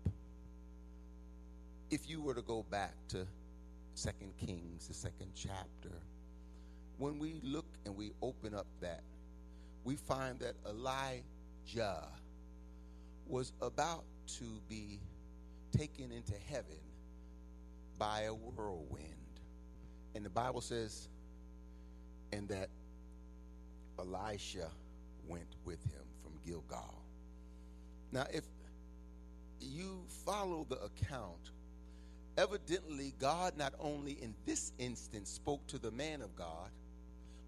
if 1.93 2.09
you 2.09 2.23
were 2.23 2.33
to 2.33 2.41
go 2.41 2.65
back 2.71 2.95
to 3.07 3.27
Second 3.95 4.33
Kings, 4.39 4.89
the 4.89 4.95
second 4.95 5.31
chapter, 5.35 5.95
when 6.97 7.19
we 7.19 7.39
look 7.43 7.67
and 7.85 7.95
we 7.95 8.13
open 8.23 8.55
up 8.55 8.67
that, 8.81 9.03
we 9.85 9.97
find 9.97 10.39
that 10.41 10.55
Elijah 10.67 12.09
was 13.27 13.53
about 13.61 14.05
to 14.39 14.45
be 14.71 15.01
taken 15.77 16.11
into 16.11 16.33
heaven 16.49 16.81
by 17.99 18.23
a 18.23 18.33
whirlwind. 18.33 19.05
And 20.15 20.25
the 20.25 20.31
Bible 20.31 20.63
says, 20.63 21.11
and 22.33 22.49
that 22.49 22.71
Elisha 23.99 24.71
went 25.29 25.57
with 25.67 25.83
him 25.85 26.05
from 26.23 26.33
Gilgal. 26.43 27.03
Now, 28.13 28.25
if 28.33 28.45
you 29.61 30.05
follow 30.25 30.67
the 30.71 30.77
account 30.77 31.52
Evidently, 32.37 33.15
God 33.19 33.57
not 33.57 33.75
only 33.79 34.13
in 34.13 34.35
this 34.47 34.73
instance 34.79 35.31
spoke 35.31 35.67
to 35.69 35.79
the 35.79 35.91
man 35.91 36.23
of 36.23 36.35
God, 36.35 36.71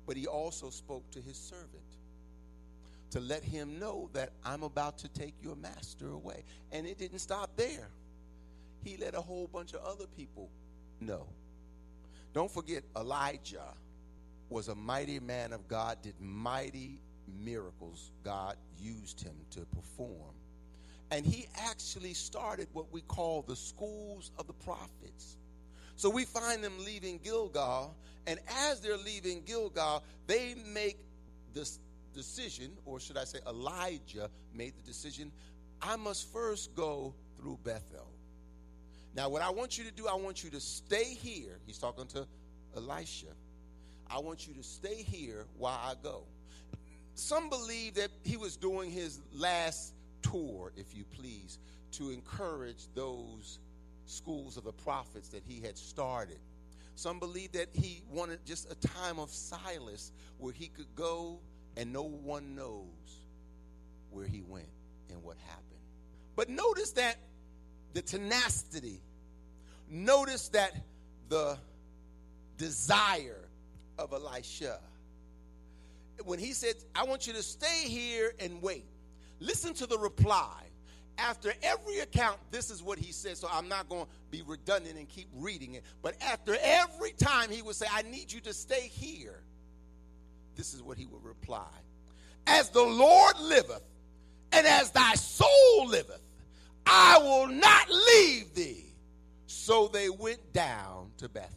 but 0.07 0.17
he 0.17 0.27
also 0.27 0.71
spoke 0.71 1.11
to 1.13 1.21
his 1.21 1.37
servant 1.37 1.69
to 3.11 3.21
let 3.21 3.43
him 3.43 3.79
know 3.79 4.11
that 4.13 4.31
I'm 4.45 4.63
about 4.63 4.99
to 4.99 5.09
take 5.09 5.35
your 5.43 5.57
master 5.57 6.11
away. 6.11 6.45
And 6.73 6.87
it 6.87 6.99
didn't 6.99 7.21
stop 7.21 7.51
there. 7.57 7.89
He 8.83 8.97
let 8.99 9.15
a 9.15 9.21
whole 9.21 9.47
bunch 9.47 9.73
of 9.73 9.83
other 9.85 10.07
people 10.17 10.51
know. 11.01 11.27
Don't 12.35 12.51
forget, 12.51 12.83
Elijah 12.97 13.75
was 14.51 14.69
a 14.69 14.75
mighty 14.75 15.21
man 15.21 15.53
of 15.53 15.67
God, 15.69 16.03
did 16.03 16.15
mighty 16.21 17.01
miracles 17.43 18.11
God 18.25 18.57
used 18.79 19.23
him 19.23 19.35
to 19.53 19.61
perform. 19.61 20.35
And 21.15 21.25
he 21.25 21.47
actually 21.69 22.13
started 22.13 22.67
what 22.73 22.93
we 22.93 23.01
call 23.03 23.43
the 23.43 23.55
schools 23.55 24.33
of 24.37 24.49
the 24.49 24.53
prophets. 24.53 25.37
So 25.95 26.11
we 26.11 26.25
find 26.25 26.63
them 26.63 26.73
leaving 26.85 27.21
Gilgal, 27.23 27.95
and 28.27 28.41
as 28.69 28.81
they're 28.81 28.97
leaving 28.97 29.43
Gilgal, 29.47 30.03
they 30.27 30.57
make 30.73 30.99
this 31.53 31.79
decision, 32.15 32.73
or 32.85 32.99
should 32.99 33.17
I 33.17 33.23
say, 33.23 33.39
Elijah 33.47 34.29
made 34.53 34.75
the 34.77 34.83
decision 34.83 35.31
I 35.81 35.95
must 35.95 36.33
first 36.33 36.75
go 36.75 37.15
through 37.39 37.61
Bethel. 37.63 38.11
Now, 39.15 39.29
what 39.29 39.41
I 39.41 39.51
want 39.51 39.79
you 39.79 39.85
to 39.85 39.93
do, 39.93 40.09
I 40.09 40.15
want 40.15 40.43
you 40.43 40.51
to 40.51 40.61
stay 40.61 41.05
here. 41.05 41.61
He's 41.65 41.79
talking 41.79 42.09
to 42.09 42.27
Elisha. 42.77 43.29
I 44.11 44.19
want 44.19 44.49
you 44.49 44.55
to 44.55 44.65
stay 44.65 45.05
here 45.05 45.47
while 45.59 45.79
I 45.81 45.95
go. 46.03 46.25
Some 47.15 47.49
believe 47.49 47.95
that 47.95 48.09
he 48.25 48.37
was 48.37 48.57
doing 48.57 48.91
his 48.91 49.21
last 49.33 49.95
tour, 50.31 50.73
if 50.77 50.95
you 50.95 51.05
please, 51.05 51.59
to 51.93 52.11
encourage 52.11 52.87
those 52.95 53.59
schools 54.07 54.57
of 54.57 54.65
the 54.65 54.73
prophets 54.73 55.29
that 55.29 55.43
he 55.47 55.61
had 55.61 55.77
started. 55.77 56.39
Some 56.97 57.19
believe 57.19 57.53
that 57.53 57.69
he 57.73 58.03
wanted 58.11 58.45
just 58.45 58.71
a 58.71 58.75
time 58.75 59.19
of 59.19 59.31
silence 59.31 60.13
where 60.39 60.53
he 60.53 60.69
could 60.69 60.95
go 60.95 61.41
and 61.77 61.93
no 61.93 62.03
one 62.03 62.55
knows 62.55 62.85
where 64.11 64.27
he 64.27 64.43
went 64.43 64.69
and 65.11 65.23
what 65.23 65.37
happened. 65.47 65.65
But 66.37 66.49
notice 66.49 66.93
that 66.93 67.17
the 67.95 68.03
tenacity, 68.03 69.01
notice 69.89 70.49
that 70.51 70.73
the 71.29 71.59
desire 72.59 73.49
of 73.99 74.13
Elisha. 74.13 74.79
When 76.25 76.39
he 76.39 76.53
said, 76.53 76.75
I 76.95 77.05
want 77.05 77.27
you 77.27 77.33
to 77.33 77.43
stay 77.43 77.89
here 77.89 78.33
and 78.39 78.63
wait. 78.63 78.85
Listen 79.41 79.75
to 79.75 79.87
the 79.87 79.99
reply. 79.99 80.63
After 81.17 81.53
every 81.63 82.01
account, 82.01 82.39
this 82.51 82.71
is 82.71 82.83
what 82.83 82.99
he 82.99 83.13
said. 83.13 83.37
So 83.37 83.49
I'm 83.51 83.69
not 83.69 83.89
going 83.89 84.05
to 84.05 84.11
be 84.31 84.43
redundant 84.47 84.99
and 84.99 85.09
keep 85.09 85.29
reading 85.35 85.75
it. 85.75 85.85
But 86.03 86.17
after 86.21 86.57
every 86.61 87.13
time 87.13 87.51
he 87.51 87.63
would 87.63 87.77
say, 87.77 87.87
I 87.93 88.03
need 88.03 88.33
you 88.33 88.41
to 88.41 88.53
stay 88.53 88.89
here, 88.89 89.41
this 90.57 90.75
is 90.75 90.83
what 90.83 90.99
he 90.99 91.07
would 91.07 91.25
reply 91.25 91.71
As 92.47 92.71
the 92.71 92.83
Lord 92.83 93.39
liveth, 93.41 93.83
and 94.53 94.67
as 94.67 94.91
thy 94.91 95.15
soul 95.15 95.87
liveth, 95.87 96.21
I 96.87 97.19
will 97.19 97.49
not 97.49 97.89
leave 97.91 98.55
thee. 98.55 98.85
So 99.47 99.89
they 99.89 100.11
went 100.11 100.53
down 100.53 101.11
to 101.19 101.29
Bethel. 101.29 101.51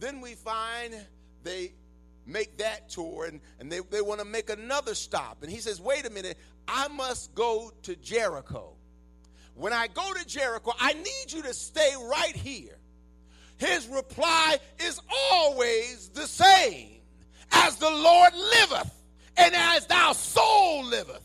Then 0.00 0.20
we 0.20 0.34
find 0.34 0.94
they 1.42 1.72
make 2.26 2.58
that 2.58 2.88
tour 2.88 3.26
and, 3.26 3.40
and 3.60 3.70
they, 3.70 3.80
they 3.90 4.00
want 4.00 4.20
to 4.20 4.26
make 4.26 4.50
another 4.50 4.94
stop. 4.94 5.42
And 5.42 5.50
he 5.50 5.58
says, 5.58 5.80
Wait 5.80 6.06
a 6.06 6.10
minute, 6.10 6.38
I 6.66 6.88
must 6.88 7.34
go 7.34 7.72
to 7.82 7.96
Jericho. 7.96 8.72
When 9.54 9.72
I 9.72 9.86
go 9.86 10.12
to 10.14 10.26
Jericho, 10.26 10.72
I 10.78 10.94
need 10.94 11.26
you 11.28 11.42
to 11.42 11.54
stay 11.54 11.92
right 12.10 12.34
here. 12.34 12.76
His 13.58 13.86
reply 13.86 14.58
is 14.80 15.00
always 15.30 16.08
the 16.08 16.26
same 16.26 17.00
As 17.52 17.76
the 17.76 17.90
Lord 17.90 18.32
liveth, 18.34 19.02
and 19.36 19.54
as 19.54 19.86
thou 19.86 20.12
soul 20.12 20.84
liveth, 20.84 21.22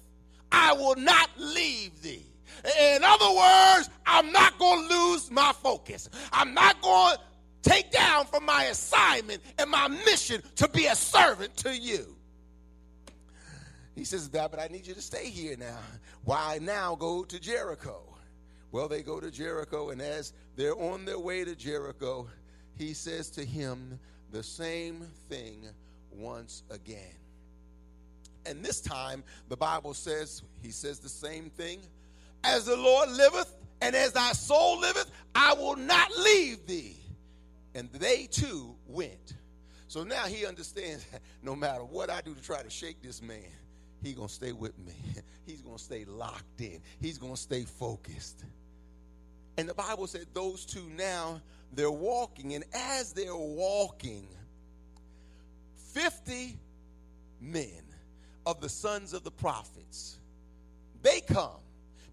I 0.52 0.74
will 0.74 0.96
not 0.96 1.30
leave 1.38 2.02
thee. 2.02 2.26
In 2.80 3.04
other 3.04 3.32
words, 3.32 3.90
I'm 4.06 4.32
not 4.32 4.60
going 4.60 4.88
to 4.88 4.96
lose 4.96 5.32
my 5.32 5.54
focus. 5.54 6.10
I'm 6.32 6.54
not 6.54 6.82
going 6.82 7.16
to 7.16 7.70
take 7.70 7.92
down 7.92 8.26
from 8.26 8.46
my 8.46 8.66
assignment 8.66 9.42
and 9.58 9.70
my 9.70 9.88
mission 9.88 10.44
to 10.58 10.68
be 10.70 10.86
a 10.86 10.96
servant 10.96 11.56
to 11.58 11.76
you. 11.76 12.16
He 14.00 14.06
says, 14.06 14.30
That, 14.30 14.50
but 14.50 14.62
I 14.62 14.68
need 14.68 14.88
you 14.88 14.94
to 14.94 15.02
stay 15.02 15.26
here 15.26 15.58
now. 15.58 15.78
Why 16.24 16.58
now 16.62 16.96
go 16.96 17.26
to 17.26 17.38
Jericho? 17.38 18.02
Well, 18.72 18.88
they 18.88 19.04
go 19.04 19.20
to 19.20 19.30
Jericho, 19.30 19.90
and 19.90 20.02
as 20.02 20.32
they're 20.56 20.80
on 20.80 21.04
their 21.04 21.20
way 21.20 21.44
to 21.44 21.54
Jericho, 21.54 22.30
he 22.78 22.94
says 22.94 23.30
to 23.32 23.44
him 23.44 24.00
the 24.32 24.42
same 24.42 25.06
thing 25.28 25.66
once 26.14 26.64
again. 26.70 27.14
And 28.46 28.64
this 28.64 28.80
time, 28.80 29.22
the 29.50 29.58
Bible 29.58 29.94
says, 29.94 30.44
he 30.62 30.72
says 30.72 31.00
the 31.00 31.10
same 31.10 31.50
thing 31.50 31.82
As 32.46 32.64
the 32.64 32.78
Lord 32.78 33.10
liveth, 33.10 33.54
And 33.82 33.98
as 33.98 34.14
thy 34.14 34.32
soul 34.32 34.80
liveth, 34.80 35.12
I 35.36 35.52
will 35.56 35.76
not 35.76 36.10
leave 36.18 36.66
thee. 36.66 36.96
And 37.76 37.92
they 37.92 38.28
too 38.28 38.78
went. 38.88 39.34
So 39.90 40.06
now 40.06 40.24
he 40.24 40.46
understands 40.46 41.06
no 41.44 41.54
matter 41.54 41.84
what 41.84 42.10
I 42.10 42.22
do 42.22 42.34
to 42.34 42.42
try 42.42 42.64
to 42.64 42.70
shake 42.70 43.02
this 43.02 43.22
man, 43.22 43.44
he's 44.02 44.16
going 44.16 44.28
to 44.28 44.34
stay 44.34 44.52
with 44.52 44.78
me. 44.80 44.94
He's 45.46 45.62
going 45.62 45.78
to 45.78 45.84
stay 45.84 46.06
locked 46.06 46.62
in. 46.62 46.80
He's 47.02 47.18
going 47.18 47.34
to 47.34 47.40
stay 47.40 47.64
focused. 47.64 48.46
And 49.58 49.68
the 49.68 49.74
Bible 49.74 50.06
said 50.06 50.28
those 50.34 50.64
two 50.64 50.84
now, 50.96 51.42
they're 51.74 51.90
walking. 51.90 52.54
And 52.54 52.64
as 52.72 53.14
they're 53.14 53.36
walking, 53.36 54.28
50 55.94 56.56
men 57.42 57.84
of 58.46 58.62
the 58.62 58.70
sons 58.70 59.14
of 59.14 59.24
the 59.24 59.32
prophets, 59.32 60.20
they 61.02 61.22
come 61.22 61.62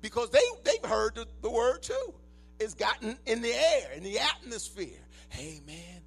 because 0.01 0.31
they, 0.31 0.41
they've 0.65 0.91
heard 0.91 1.15
the, 1.15 1.27
the 1.43 1.51
word 1.51 1.83
too. 1.83 2.15
It's 2.59 2.75
gotten 2.75 3.19
in 3.27 3.43
the 3.43 3.53
air, 3.53 3.93
in 3.95 4.03
the 4.03 4.19
atmosphere. 4.19 4.99
Hey, 5.29 5.61
man, 5.67 6.03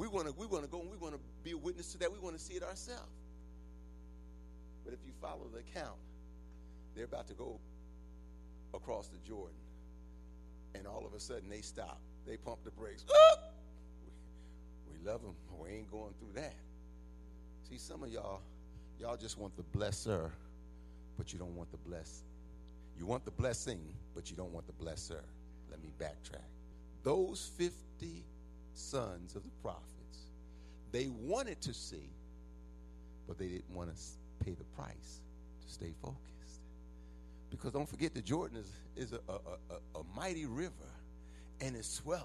We 0.00 0.08
want 0.08 0.26
to 0.28 0.32
we 0.32 0.46
want 0.46 0.64
to 0.64 0.70
go 0.70 0.80
and 0.80 0.90
we 0.90 0.96
want 0.96 1.12
to 1.12 1.20
be 1.44 1.50
a 1.50 1.58
witness 1.58 1.92
to 1.92 1.98
that. 1.98 2.10
We 2.10 2.18
want 2.20 2.34
to 2.34 2.42
see 2.42 2.54
it 2.54 2.62
ourselves. 2.62 3.12
But 4.82 4.94
if 4.94 5.00
you 5.04 5.12
follow 5.20 5.46
the 5.52 5.58
account, 5.58 5.98
they're 6.96 7.04
about 7.04 7.28
to 7.28 7.34
go 7.34 7.60
across 8.72 9.08
the 9.08 9.18
Jordan. 9.28 9.58
And 10.74 10.86
all 10.86 11.04
of 11.04 11.12
a 11.12 11.20
sudden 11.20 11.50
they 11.50 11.60
stop. 11.60 12.00
They 12.26 12.38
pump 12.38 12.60
the 12.64 12.70
brakes. 12.70 13.04
We 14.90 15.06
love 15.06 15.20
them. 15.20 15.34
We 15.62 15.68
ain't 15.68 15.90
going 15.90 16.14
through 16.18 16.40
that. 16.40 16.54
See, 17.68 17.76
some 17.76 18.02
of 18.02 18.08
y'all, 18.08 18.40
y'all 18.98 19.18
just 19.18 19.36
want 19.36 19.52
the 19.58 19.78
blesser, 19.78 20.30
but 21.18 21.30
you 21.30 21.38
don't 21.38 21.54
want 21.54 21.70
the 21.72 21.76
bless. 21.76 22.22
You 22.98 23.04
want 23.04 23.26
the 23.26 23.32
blessing, 23.32 23.80
but 24.14 24.30
you 24.30 24.36
don't 24.38 24.54
want 24.54 24.66
the 24.66 24.82
blesser. 24.82 25.20
Let 25.70 25.82
me 25.82 25.90
backtrack. 26.00 26.48
Those 27.02 27.50
50 27.58 28.24
sons 28.74 29.36
of 29.36 29.42
the 29.42 29.50
prophets, 29.62 30.26
they 30.92 31.08
wanted 31.08 31.60
to 31.62 31.74
see, 31.74 32.10
but 33.26 33.38
they 33.38 33.48
didn't 33.48 33.74
want 33.74 33.90
to 33.94 34.44
pay 34.44 34.52
the 34.52 34.64
price 34.64 35.20
to 35.64 35.72
stay 35.72 35.92
focused. 36.02 36.20
Because 37.50 37.72
don't 37.72 37.88
forget, 37.88 38.14
the 38.14 38.22
Jordan 38.22 38.58
is, 38.58 38.72
is 38.96 39.12
a, 39.12 39.20
a, 39.28 39.34
a, 39.34 40.00
a 40.00 40.02
mighty 40.16 40.46
river 40.46 40.72
and 41.60 41.76
it's 41.76 41.88
swelling. 41.88 42.24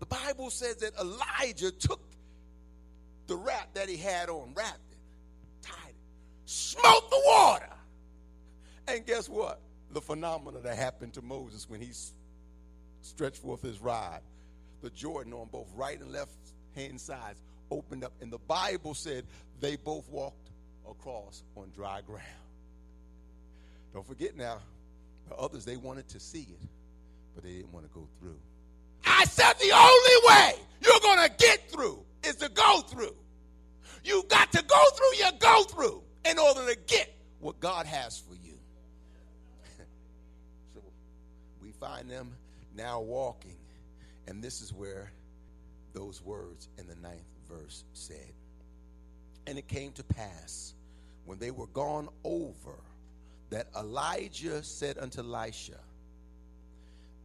The 0.00 0.06
Bible 0.06 0.50
says 0.50 0.76
that 0.76 0.92
Elijah 0.98 1.70
took 1.70 2.00
the 3.26 3.36
wrap 3.36 3.74
that 3.74 3.88
he 3.88 3.96
had 3.96 4.28
on, 4.28 4.52
wrapped 4.54 4.92
it, 4.92 5.66
tied 5.66 5.90
it, 5.90 5.96
smote 6.44 7.10
the 7.10 7.22
water. 7.26 7.72
And 8.88 9.06
guess 9.06 9.28
what? 9.28 9.60
The 9.92 10.00
phenomenon 10.00 10.62
that 10.64 10.76
happened 10.76 11.14
to 11.14 11.22
Moses 11.22 11.68
when 11.68 11.80
he 11.80 11.92
stretched 13.02 13.38
forth 13.38 13.62
his 13.62 13.80
rod, 13.80 14.20
the 14.82 14.90
Jordan 14.90 15.32
on 15.32 15.48
both 15.50 15.68
right 15.74 15.98
and 15.98 16.12
left 16.12 16.34
hand 16.74 17.00
sides 17.00 17.40
opened 17.70 18.04
up. 18.04 18.12
And 18.20 18.30
the 18.30 18.38
Bible 18.38 18.94
said 18.94 19.24
they 19.60 19.76
both 19.76 20.08
walked 20.10 20.50
across 20.88 21.42
on 21.56 21.70
dry 21.74 22.00
ground. 22.02 22.26
Don't 23.94 24.06
forget 24.06 24.36
now, 24.36 24.58
the 25.28 25.36
others, 25.36 25.64
they 25.64 25.76
wanted 25.76 26.08
to 26.08 26.20
see 26.20 26.42
it, 26.42 26.68
but 27.34 27.44
they 27.44 27.52
didn't 27.52 27.72
want 27.72 27.86
to 27.86 27.92
go 27.92 28.08
through. 28.18 28.38
I 29.04 29.24
said 29.24 29.54
the 29.60 29.72
only 29.72 30.28
way 30.28 30.54
you're 30.80 31.00
going 31.00 31.28
to 31.28 31.34
get 31.36 31.70
through 31.70 32.04
is 32.24 32.36
to 32.36 32.48
go 32.48 32.80
through. 32.80 33.14
You 34.04 34.24
got 34.28 34.50
to 34.52 34.62
go 34.62 34.84
through 34.96 35.18
your 35.18 35.32
go 35.38 35.62
through 35.64 36.02
in 36.28 36.38
order 36.38 36.66
to 36.72 36.78
get 36.86 37.14
what 37.40 37.60
God 37.60 37.86
has 37.86 38.18
for 38.18 38.34
you. 38.34 38.58
so 40.74 40.80
we 41.60 41.72
find 41.72 42.10
them 42.10 42.32
now 42.76 43.00
walking, 43.00 43.56
and 44.26 44.42
this 44.42 44.60
is 44.60 44.72
where 44.72 45.10
those 45.92 46.22
words 46.22 46.68
in 46.78 46.86
the 46.86 46.96
ninth 46.96 47.26
verse 47.48 47.84
said. 47.92 48.32
And 49.46 49.58
it 49.58 49.68
came 49.68 49.92
to 49.92 50.04
pass 50.04 50.74
when 51.24 51.38
they 51.38 51.50
were 51.50 51.66
gone 51.68 52.08
over 52.24 52.76
that 53.50 53.66
Elijah 53.76 54.62
said 54.62 54.96
unto 54.98 55.20
Elisha, 55.20 55.78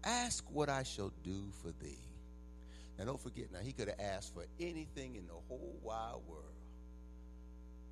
Ask 0.04 0.44
what 0.52 0.70
I 0.70 0.84
shall 0.84 1.12
do 1.24 1.44
for 1.62 1.70
thee. 1.84 2.00
Now, 2.98 3.06
don't 3.06 3.22
forget, 3.22 3.52
now 3.52 3.60
he 3.60 3.72
could 3.72 3.88
have 3.88 4.00
asked 4.00 4.34
for 4.34 4.46
anything 4.60 5.16
in 5.16 5.28
the 5.28 5.34
whole 5.48 5.76
wide 5.84 6.16
world. 6.28 6.44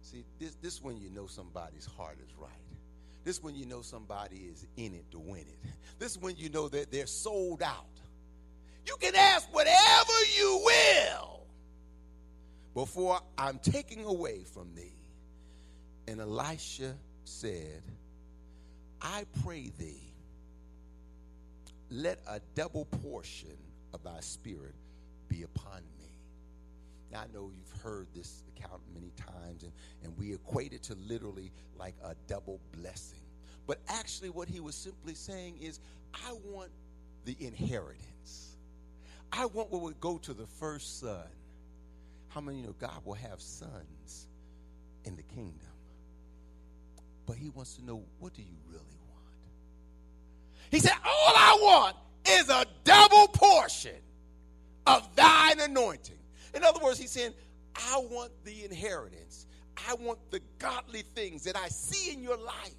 See, 0.02 0.24
this, 0.40 0.56
this 0.62 0.82
when 0.82 0.98
you 1.00 1.10
know 1.10 1.28
somebody's 1.28 1.86
heart 1.86 2.18
is 2.24 2.34
right. 2.38 2.52
This 3.24 3.42
when 3.42 3.56
you 3.56 3.66
know 3.66 3.82
somebody 3.82 4.48
is 4.52 4.66
in 4.78 4.94
it 4.94 5.10
to 5.12 5.20
win 5.20 5.42
it. 5.42 5.70
This 5.98 6.12
is 6.12 6.18
when 6.20 6.36
you 6.36 6.50
know 6.50 6.68
that 6.70 6.92
they're 6.92 7.08
sold 7.08 7.64
out. 7.64 7.86
You 8.86 8.96
can 9.00 9.16
ask 9.16 9.48
whatever 9.54 10.14
you 10.38 10.62
will 10.64 11.42
before 12.74 13.20
I'm 13.38 13.60
taking 13.60 14.06
away 14.06 14.44
from 14.44 14.74
thee. 14.76 14.94
And 16.08 16.20
Elisha 16.20 16.94
said, 17.24 17.82
I 19.02 19.26
pray 19.44 19.72
thee, 19.80 20.14
let 21.90 22.20
a 22.28 22.40
double 22.54 22.86
portion 22.86 23.58
of 23.94 24.04
thy 24.04 24.20
spirit 24.20 24.76
be 25.30 25.44
upon 25.44 25.82
me. 26.00 26.06
Now, 27.12 27.22
I 27.22 27.34
know 27.34 27.52
you've 27.56 27.82
heard 27.82 28.08
this 28.14 28.44
account 28.56 28.82
many 28.94 29.12
times, 29.16 29.64
and, 29.64 29.72
and 30.04 30.18
we 30.18 30.34
equate 30.34 30.74
it 30.74 30.84
to 30.84 30.96
literally 30.96 31.52
like 31.78 31.96
a 32.04 32.16
double 32.28 32.60
blessing. 32.74 33.22
But 33.68 33.80
actually, 33.88 34.30
what 34.30 34.48
he 34.48 34.60
was 34.60 34.76
simply 34.76 35.16
saying 35.16 35.58
is, 35.62 35.80
I 36.14 36.34
want 36.44 36.72
the 37.26 37.36
inheritance. 37.40 38.15
I 39.38 39.46
want 39.48 39.72
what 39.72 39.82
would 39.82 40.00
go 40.00 40.18
to 40.20 40.34
the 40.34 40.48
first 40.48 41.00
son. 41.00 41.26
How 42.30 42.42
many 42.42 42.62
know 42.62 42.76
God 42.80 43.02
will 43.04 43.14
have 43.14 43.42
sons 43.42 44.28
in 45.04 45.16
the 45.16 45.24
kingdom? 45.24 45.60
But 47.26 47.38
he 47.38 47.50
wants 47.50 47.76
to 47.76 47.86
know, 47.86 48.04
what 48.20 48.34
do 48.34 48.42
you 48.42 48.58
really 48.68 48.82
want? 49.10 49.24
He 50.72 50.80
said, 50.80 50.94
all 51.04 51.34
I 51.36 51.58
want 51.62 51.96
is 52.28 52.50
a 52.50 52.66
double 52.84 53.28
portion 53.30 53.96
of 54.86 55.16
thine 55.16 55.60
anointing. 55.60 56.18
In 56.54 56.64
other 56.64 56.80
words, 56.84 57.00
he's 57.00 57.12
saying, 57.12 57.34
I 57.76 57.98
want 58.10 58.32
the 58.44 58.64
inheritance. 58.64 59.48
I 59.90 59.96
want 59.96 60.20
the 60.32 60.40
godly 60.60 61.04
things 61.14 61.44
that 61.44 61.58
I 61.58 61.68
see 61.68 62.14
in 62.14 62.24
your 62.24 62.38
life. 62.38 62.74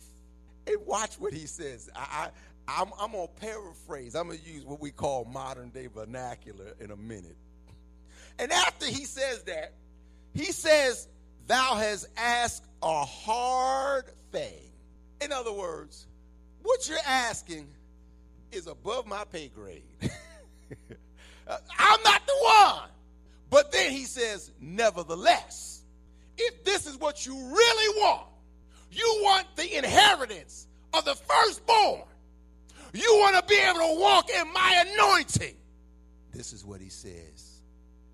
And 0.67 0.77
watch 0.87 1.15
what 1.19 1.33
he 1.33 1.47
says. 1.47 1.91
I, 1.95 2.01
I, 2.01 2.29
I'm, 2.69 2.89
I'm 2.99 3.13
going 3.13 3.29
to 3.29 3.41
paraphrase. 3.41 4.15
I'm 4.15 4.29
going 4.29 4.39
to 4.39 4.45
use 4.45 4.65
what 4.65 4.81
we 4.81 4.91
call 4.91 5.25
modern 5.25 5.71
day 5.71 5.87
vernacular 5.87 6.75
in 6.81 6.91
a 6.91 6.97
minute. 6.97 7.37
And 8.39 8.53
after 8.53 8.87
he 8.87 9.05
says 9.05 9.43
that, 9.45 9.73
he 10.35 10.53
says, 10.53 11.09
Thou 11.47 11.77
hast 11.77 12.07
asked 12.17 12.65
a 12.83 13.05
hard 13.05 14.05
thing. 14.33 14.73
In 15.21 15.33
other 15.33 15.53
words, 15.53 16.07
what 16.63 16.89
you're 16.89 16.99
asking 17.07 17.69
is 18.51 18.67
above 18.67 19.07
my 19.07 19.25
pay 19.25 19.49
grade. 19.49 19.85
I'm 21.49 22.03
not 22.03 22.27
the 22.27 22.35
one. 22.43 22.89
But 23.49 23.71
then 23.71 23.93
he 23.93 24.05
says, 24.05 24.51
nevertheless, 24.61 25.83
if 26.37 26.65
this 26.65 26.87
is 26.87 26.99
what 26.99 27.25
you 27.25 27.35
really 27.35 28.01
want, 28.01 28.27
you 28.91 29.21
want 29.23 29.47
the 29.57 29.79
inheritance 29.79 30.67
of 30.93 31.05
the 31.05 31.15
firstborn, 31.15 32.03
you 32.97 33.17
want 33.21 33.37
to 33.37 33.43
be 33.49 33.59
able 33.61 33.81
to 33.81 34.01
walk 34.01 34.31
in 34.31 34.53
my 34.53 34.85
anointing. 34.89 35.57
This 36.33 36.53
is 36.53 36.65
what 36.65 36.81
he 36.81 36.89
says. 36.89 37.63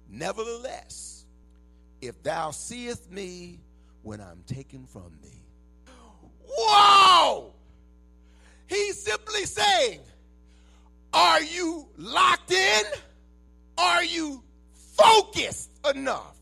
Nevertheless, 0.09 1.25
if 2.01 2.23
thou 2.23 2.51
seest 2.51 3.11
me 3.11 3.61
when 4.03 4.21
I'm 4.21 4.43
taken 4.47 4.87
from 4.87 5.13
thee. 5.23 5.45
Whoa! 6.47 7.53
He's 8.67 9.03
simply 9.03 9.45
saying, 9.45 10.01
Are 11.13 11.43
you 11.43 11.89
locked 11.97 12.51
in? 12.51 12.83
Are 13.79 14.05
you 14.05 14.43
focused 14.73 15.71
enough 15.95 16.37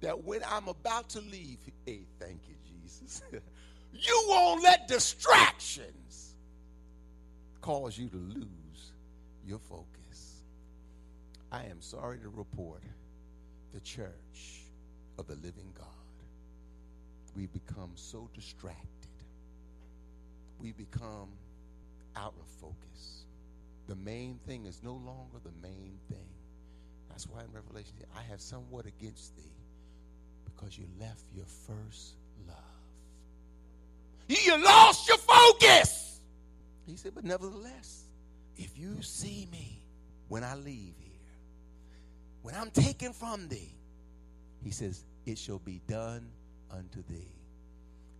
that 0.00 0.24
when 0.24 0.40
I'm 0.48 0.68
about 0.68 1.08
to 1.10 1.20
leave, 1.20 1.58
hey, 1.84 2.00
thank 2.18 2.40
you, 2.48 2.54
Jesus, 2.64 3.22
you 3.92 4.24
won't 4.28 4.62
let 4.62 4.88
distractions 4.88 6.05
cause 7.66 7.98
you 7.98 8.08
to 8.08 8.16
lose 8.16 8.92
your 9.44 9.58
focus. 9.58 10.44
I 11.50 11.64
am 11.64 11.80
sorry 11.80 12.16
to 12.18 12.28
report 12.28 12.84
the 13.74 13.80
church 13.80 14.62
of 15.18 15.26
the 15.26 15.34
living 15.34 15.72
God. 15.76 15.88
We 17.34 17.46
become 17.46 17.90
so 17.96 18.30
distracted. 18.34 18.86
We 20.60 20.70
become 20.74 21.28
out 22.14 22.34
of 22.38 22.46
focus. 22.60 23.24
The 23.88 23.96
main 23.96 24.38
thing 24.46 24.66
is 24.66 24.80
no 24.84 24.92
longer 24.92 25.38
the 25.42 25.50
main 25.60 25.98
thing. 26.08 26.28
That's 27.08 27.26
why 27.26 27.40
in 27.40 27.52
Revelation, 27.52 27.94
I 28.16 28.22
have 28.30 28.40
somewhat 28.40 28.86
against 28.86 29.36
thee 29.36 29.42
because 30.44 30.78
you 30.78 30.84
left 31.00 31.24
your 31.34 31.46
first 31.66 32.14
love. 32.46 32.56
You 34.28 34.64
lost 34.64 35.08
your 35.08 35.18
focus. 35.18 36.05
He 36.86 36.96
said, 36.96 37.12
But 37.14 37.24
nevertheless, 37.24 38.04
if 38.56 38.78
you 38.78 39.02
see 39.02 39.48
me 39.50 39.82
when 40.28 40.44
I 40.44 40.54
leave 40.54 40.94
here, 40.98 41.12
when 42.42 42.54
I'm 42.54 42.70
taken 42.70 43.12
from 43.12 43.48
thee, 43.48 43.74
he 44.62 44.70
says, 44.70 45.04
It 45.26 45.36
shall 45.36 45.58
be 45.58 45.80
done 45.88 46.28
unto 46.70 47.02
thee. 47.08 47.32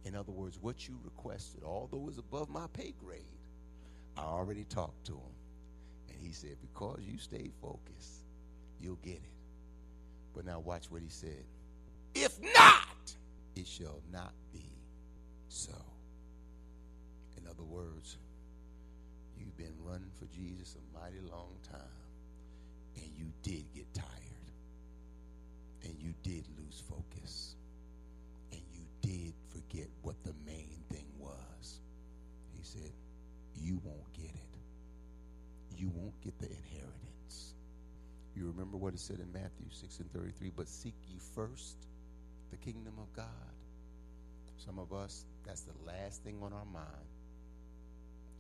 In 0.05 0.15
other 0.15 0.33
words, 0.33 0.59
what 0.61 0.89
you 0.89 0.99
requested, 1.05 1.63
although 1.65 2.07
it's 2.09 2.19
above 2.19 2.49
my 2.49 2.67
pay 2.73 2.95
grade, 3.05 3.23
I 4.17 4.23
already 4.23 4.65
talked 4.65 5.07
to 5.07 5.13
him. 5.13 5.35
And 6.09 6.19
he 6.21 6.33
said, 6.33 6.57
Because 6.61 7.01
you 7.07 7.19
stayed 7.19 7.53
focused, 7.61 8.25
you'll 8.81 8.97
get 8.97 9.15
it. 9.15 9.23
But 10.35 10.45
now 10.45 10.61
watch 10.61 10.91
what 10.91 11.03
he 11.03 11.09
said. 11.09 11.45
If 12.15 12.41
not, 12.41 13.15
it 13.55 13.67
shall 13.67 14.01
not 14.13 14.33
be 14.53 14.65
so. 15.49 15.73
In 17.37 17.47
other 17.47 17.63
words, 17.65 18.17
you've 19.39 19.57
been 19.57 19.75
running 19.85 20.11
for 20.19 20.27
Jesus 20.27 20.77
a 20.77 20.99
mighty 20.99 21.21
long 21.21 21.57
time, 21.71 22.07
and 22.97 23.11
you 23.17 23.27
did 23.43 23.65
get 23.75 23.93
tired, 23.95 24.51
and 25.85 25.95
you 26.01 26.15
did 26.23 26.45
lose 26.59 26.83
focus, 26.89 27.55
and 28.53 28.61
you 28.73 28.83
did 29.03 29.35
forget 29.51 29.89
what 30.03 30.17
the 30.25 30.35
main 30.45 30.83
thing 30.91 31.07
was. 31.19 31.81
He 32.57 32.63
said, 32.63 32.93
You 33.55 33.81
won't 33.85 34.13
get 34.15 34.31
it. 34.31 35.77
You 35.77 35.91
won't 35.95 36.19
get 36.23 36.39
the 36.39 36.47
inheritance. 36.47 37.55
You 38.35 38.47
remember 38.47 38.77
what 38.77 38.95
it 38.95 39.01
said 39.01 39.19
in 39.21 39.33
Matthew 39.33 39.67
6 39.71 40.01
and 40.01 40.13
33 40.13 40.53
but 40.55 40.69
seek 40.69 40.95
ye 41.09 41.19
first 41.35 41.77
the 42.51 42.57
kingdom 42.59 42.95
of 42.99 43.13
God. 43.15 43.27
Some 44.59 44.79
of 44.79 44.93
us, 44.93 45.25
that's 45.45 45.63
the 45.63 45.75
last 45.87 46.23
thing 46.23 46.39
on 46.43 46.53
our 46.53 46.65
mind 46.65 47.16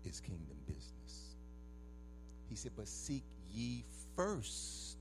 is 0.07 0.21
kingdom 0.21 0.57
business. 0.67 1.37
He 2.49 2.57
said, 2.57 2.73
But 2.77 2.89
seek 2.89 3.25
ye 3.53 3.85
first 4.15 4.97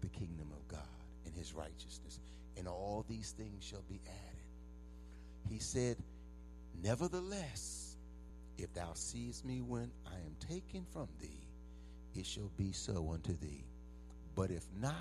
the 0.00 0.08
kingdom 0.08 0.48
of 0.52 0.66
God 0.68 0.80
and 1.26 1.34
his 1.34 1.54
righteousness, 1.54 2.20
and 2.56 2.66
all 2.66 3.04
these 3.08 3.32
things 3.32 3.64
shall 3.64 3.84
be 3.88 4.00
added. 4.06 4.40
He 5.48 5.58
said, 5.58 5.96
Nevertheless, 6.82 7.96
if 8.58 8.72
thou 8.74 8.92
seest 8.94 9.44
me 9.44 9.60
when 9.60 9.90
I 10.06 10.14
am 10.14 10.36
taken 10.48 10.84
from 10.92 11.08
thee, 11.20 11.48
it 12.14 12.26
shall 12.26 12.50
be 12.56 12.72
so 12.72 13.10
unto 13.12 13.36
thee. 13.36 13.64
But 14.34 14.50
if 14.50 14.64
not, 14.80 14.94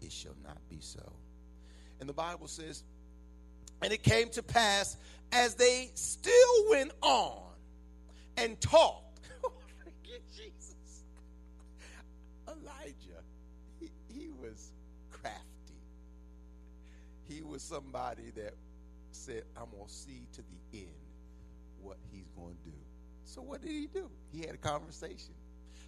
it 0.00 0.12
shall 0.12 0.36
not 0.44 0.58
be 0.68 0.78
so. 0.80 1.12
And 2.00 2.08
the 2.08 2.12
Bible 2.12 2.48
says, 2.48 2.82
and 3.82 3.92
it 3.92 4.02
came 4.02 4.28
to 4.30 4.42
pass 4.42 4.96
as 5.32 5.54
they 5.54 5.90
still 5.94 6.70
went 6.70 6.92
on 7.02 7.46
and 8.36 8.60
talked. 8.60 9.20
Oh, 9.44 9.52
forget 9.84 10.22
Jesus. 10.34 11.04
Elijah, 12.48 13.22
he, 13.78 13.90
he 14.08 14.28
was 14.28 14.72
crafty. 15.10 15.42
He 17.28 17.42
was 17.42 17.62
somebody 17.62 18.30
that 18.36 18.54
said, 19.10 19.44
I'm 19.56 19.66
going 19.72 19.86
to 19.86 19.92
see 19.92 20.26
to 20.32 20.42
the 20.42 20.78
end 20.78 20.88
what 21.80 21.96
he's 22.12 22.28
going 22.36 22.56
to 22.64 22.70
do. 22.70 22.76
So 23.24 23.42
what 23.42 23.60
did 23.60 23.72
he 23.72 23.86
do? 23.86 24.08
He 24.32 24.40
had 24.40 24.54
a 24.54 24.58
conversation. 24.58 25.34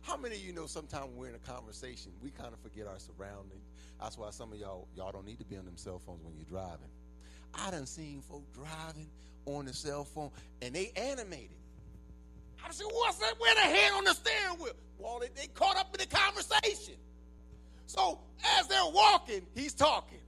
How 0.03 0.17
many 0.17 0.37
of 0.37 0.43
you 0.43 0.53
know 0.53 0.67
sometimes 0.67 1.07
when 1.07 1.17
we're 1.17 1.29
in 1.29 1.35
a 1.35 1.51
conversation, 1.51 2.13
we 2.23 2.31
kind 2.31 2.53
of 2.53 2.61
forget 2.61 2.87
our 2.87 2.99
surroundings? 2.99 3.67
That's 4.01 4.17
why 4.19 4.31
some 4.31 4.53
of 4.53 4.59
y'all, 4.59 4.89
y'all 4.97 5.13
don't 5.13 5.27
need 5.27 5.39
to 5.39 5.45
be 5.45 5.57
on 5.57 5.65
them 5.65 5.77
cell 5.77 6.01
phones 6.05 6.23
when 6.25 6.35
you're 6.37 6.47
driving. 6.47 6.89
I 7.55 7.71
done 7.71 7.87
seen 7.87 8.23
folk 8.23 8.45
driving 8.53 9.09
on 9.47 9.67
the 9.67 9.73
cell 9.73 10.05
phone 10.05 10.31
and 10.63 10.75
they 10.75 10.93
animated. 10.97 11.57
I 12.65 12.71
said, 12.73 12.87
what's 12.91 13.19
that? 13.19 13.35
Where 13.39 13.55
the 13.55 13.61
hand 13.61 13.95
on 13.97 14.05
the 14.05 14.15
steering 14.15 14.59
wheel? 14.61 14.73
Well, 14.99 15.21
they, 15.21 15.29
they 15.41 15.47
caught 15.49 15.77
up 15.77 15.95
in 15.95 16.01
the 16.01 16.15
conversation. 16.15 16.95
So 17.87 18.21
as 18.59 18.67
they're 18.67 18.81
walking, 18.93 19.47
he's 19.55 19.73
talking. 19.73 20.19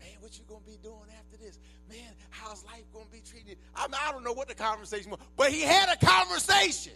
Man, 0.00 0.10
what 0.20 0.36
you 0.36 0.44
gonna 0.48 0.60
be 0.66 0.78
doing 0.82 1.08
after 1.18 1.42
this? 1.42 1.58
Man, 1.88 2.12
how's 2.30 2.64
life 2.64 2.82
gonna 2.92 3.06
be 3.10 3.20
treated? 3.20 3.58
I, 3.74 3.86
mean, 3.86 3.96
I 4.00 4.12
don't 4.12 4.24
know 4.24 4.32
what 4.32 4.48
the 4.48 4.54
conversation 4.54 5.10
was, 5.10 5.20
but 5.36 5.50
he 5.50 5.62
had 5.62 5.88
a 5.88 6.04
conversation 6.04 6.92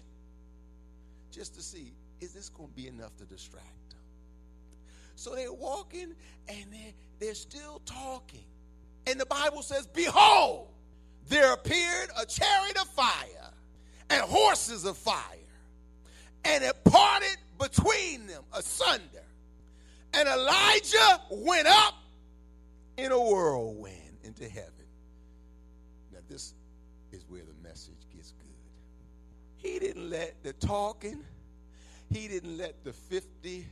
just 1.31 1.55
to 1.55 1.63
see 1.63 1.95
is 2.21 2.33
this 2.33 2.49
gonna 2.51 2.69
be 2.69 2.87
enough 2.87 3.17
to 3.17 3.25
distract 3.25 3.91
them? 3.91 3.99
So 5.15 5.35
they're 5.35 5.53
walking 5.53 6.15
and 6.49 6.73
they're, 6.73 6.93
they're 7.19 7.35
still 7.35 7.81
talking. 7.85 8.45
And 9.07 9.19
the 9.19 9.27
Bible 9.27 9.63
says, 9.63 9.87
Behold, 9.87 10.69
there 11.29 11.53
appeared 11.53 12.11
a 12.21 12.27
chariot 12.27 12.77
of 12.81 12.89
fire 12.89 13.50
and 14.11 14.21
horses 14.23 14.85
of 14.85 14.97
fire, 14.97 15.17
and 16.45 16.65
it 16.65 16.75
parted 16.85 17.37
between 17.59 18.27
them 18.27 18.43
asunder. 18.53 19.25
And 20.13 20.29
Elijah 20.29 21.21
went 21.31 21.69
up 21.69 21.95
in 22.97 23.13
a 23.13 23.19
whirlwind 23.19 24.19
into 24.25 24.49
heaven. 24.49 24.73
Now, 26.13 26.19
this 26.29 26.55
is 27.13 27.25
where 27.29 27.43
the 27.43 27.69
message 27.69 28.07
gets 28.15 28.33
good. 28.33 28.49
He 29.57 29.79
didn't 29.79 30.11
let 30.11 30.43
the 30.43 30.53
talking, 30.55 31.23
he 32.11 32.27
didn't 32.27 32.59
let 32.59 32.83
the 32.83 32.93
50 32.93 33.67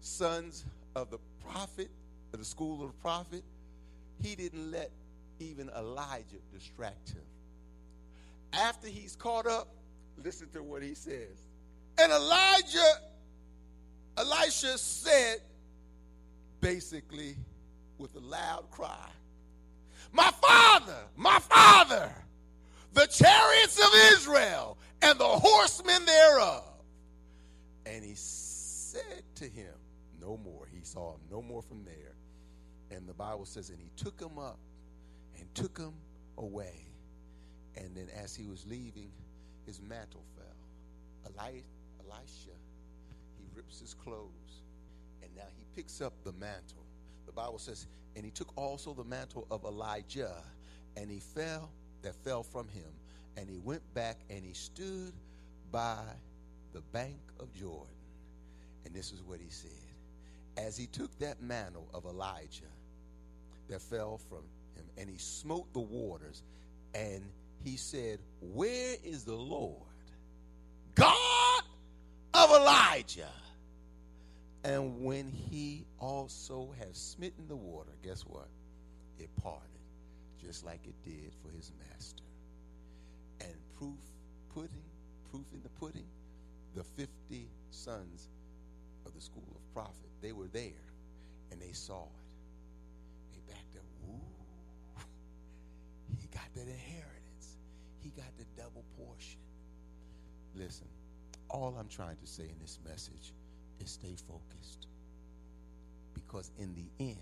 sons 0.00 0.64
of 0.96 1.10
the 1.10 1.18
prophet, 1.46 1.90
of 2.32 2.38
the 2.38 2.44
school 2.44 2.82
of 2.82 2.92
the 2.92 2.98
prophet, 3.02 3.42
he 4.22 4.34
didn't 4.34 4.70
let 4.70 4.90
even 5.38 5.68
Elijah 5.76 6.38
distract 6.52 7.10
him. 7.10 7.22
After 8.60 8.88
he's 8.88 9.16
caught 9.16 9.46
up, 9.46 9.68
listen 10.22 10.48
to 10.52 10.62
what 10.62 10.82
he 10.82 10.94
says. 10.94 11.46
And 11.98 12.12
Elijah, 12.12 12.92
Elisha 14.16 14.78
said, 14.78 15.38
basically, 16.60 17.36
with 17.98 18.14
a 18.16 18.20
loud 18.20 18.64
cry, 18.70 19.08
My 20.12 20.30
father, 20.40 20.98
my 21.16 21.38
father, 21.38 22.12
the 22.92 23.06
chariots 23.06 23.78
of 23.78 23.90
Israel 24.12 24.78
and 25.02 25.18
the 25.18 25.24
horsemen 25.24 26.04
thereof. 26.06 26.64
And 27.86 28.04
he 28.04 28.14
said 28.14 29.22
to 29.36 29.44
him, 29.44 29.72
No 30.20 30.38
more. 30.42 30.66
He 30.72 30.84
saw 30.84 31.14
him 31.14 31.20
no 31.30 31.42
more 31.42 31.62
from 31.62 31.84
there. 31.84 32.14
And 32.90 33.08
the 33.08 33.14
Bible 33.14 33.44
says, 33.44 33.70
and 33.70 33.80
he 33.80 33.90
took 33.96 34.20
him 34.20 34.38
up 34.38 34.58
and 35.38 35.52
took 35.54 35.76
him 35.76 35.94
away. 36.38 36.86
And 37.76 37.94
then 37.94 38.08
as 38.22 38.34
he 38.34 38.46
was 38.46 38.66
leaving, 38.66 39.10
his 39.66 39.80
mantle 39.80 40.24
fell. 40.36 41.32
Eli- 41.32 41.62
Elisha, 42.00 42.54
he 43.38 43.44
rips 43.54 43.80
his 43.80 43.94
clothes, 43.94 44.62
and 45.22 45.34
now 45.36 45.48
he 45.56 45.64
picks 45.74 46.00
up 46.00 46.12
the 46.24 46.32
mantle. 46.32 46.84
The 47.26 47.32
Bible 47.32 47.58
says, 47.58 47.86
and 48.16 48.24
he 48.24 48.30
took 48.30 48.52
also 48.56 48.92
the 48.92 49.04
mantle 49.04 49.46
of 49.50 49.64
Elijah, 49.64 50.42
and 50.96 51.10
he 51.10 51.20
fell, 51.20 51.70
that 52.02 52.14
fell 52.16 52.42
from 52.42 52.68
him, 52.68 52.84
and 53.36 53.48
he 53.48 53.58
went 53.58 53.82
back 53.94 54.18
and 54.30 54.44
he 54.44 54.52
stood 54.52 55.12
by 55.72 56.04
the 56.72 56.82
bank 56.92 57.18
of 57.40 57.52
Jordan. 57.54 57.86
And 58.84 58.94
this 58.94 59.10
is 59.12 59.22
what 59.22 59.40
he 59.40 59.48
said. 59.50 59.70
As 60.56 60.76
he 60.76 60.86
took 60.86 61.18
that 61.18 61.42
mantle 61.42 61.88
of 61.94 62.04
Elijah, 62.04 62.70
that 63.68 63.80
fell 63.80 64.18
from 64.28 64.44
him, 64.76 64.84
and 64.98 65.08
he 65.08 65.16
smote 65.16 65.72
the 65.72 65.80
waters, 65.80 66.42
and 66.94 67.22
he 67.64 67.76
said, 67.78 68.18
Where 68.40 68.96
is 69.02 69.24
the 69.24 69.34
Lord, 69.34 69.80
God 70.94 71.62
of 72.34 72.50
Elijah? 72.50 73.32
And 74.62 75.02
when 75.02 75.30
he 75.30 75.84
also 75.98 76.74
had 76.78 76.94
smitten 76.94 77.48
the 77.48 77.56
water, 77.56 77.90
guess 78.02 78.22
what? 78.22 78.48
It 79.18 79.28
parted, 79.42 79.62
just 80.40 80.64
like 80.64 80.80
it 80.86 80.94
did 81.04 81.32
for 81.42 81.50
his 81.54 81.72
master. 81.88 82.24
And 83.40 83.54
proof 83.78 83.98
pudding, 84.54 84.84
proof 85.30 85.44
in 85.52 85.62
the 85.62 85.68
pudding, 85.68 86.06
the 86.74 86.84
50 86.84 87.08
sons 87.70 88.28
of 89.06 89.14
the 89.14 89.20
school 89.20 89.46
of 89.54 89.74
prophet, 89.74 90.10
they 90.22 90.32
were 90.32 90.48
there 90.48 90.72
and 91.50 91.60
they 91.60 91.72
saw 91.72 92.04
it. 92.04 93.32
They 93.32 93.52
backed 93.52 93.76
up, 93.76 93.84
woo, 94.02 94.20
he 96.20 96.26
got 96.28 96.48
that 96.54 96.68
inheritance. 96.68 97.13
He 98.04 98.10
got 98.10 98.36
the 98.36 98.44
double 98.54 98.84
portion. 98.98 99.40
Listen, 100.54 100.86
all 101.48 101.74
I'm 101.80 101.88
trying 101.88 102.18
to 102.18 102.26
say 102.26 102.42
in 102.42 102.58
this 102.60 102.78
message 102.86 103.32
is 103.80 103.90
stay 103.90 104.14
focused. 104.28 104.88
Because 106.12 106.50
in 106.58 106.74
the 106.74 106.84
end, 107.00 107.16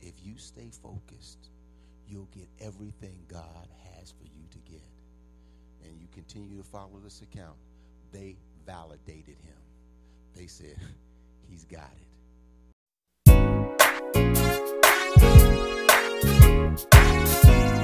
if 0.00 0.14
you 0.22 0.34
stay 0.38 0.70
focused, 0.80 1.50
you'll 2.06 2.28
get 2.32 2.46
everything 2.60 3.18
God 3.26 3.66
has 3.98 4.12
for 4.12 4.26
you 4.26 4.44
to 4.52 4.58
get. 4.70 4.86
And 5.82 6.00
you 6.00 6.06
continue 6.14 6.56
to 6.56 6.64
follow 6.64 7.00
this 7.02 7.20
account. 7.22 7.56
They 8.12 8.36
validated 8.64 9.38
him. 9.40 9.58
They 10.36 10.46
said, 10.46 10.76
he's 11.50 11.64
got 11.64 11.90
it. 11.96 12.06
thank 16.76 17.82
you, 17.82 17.83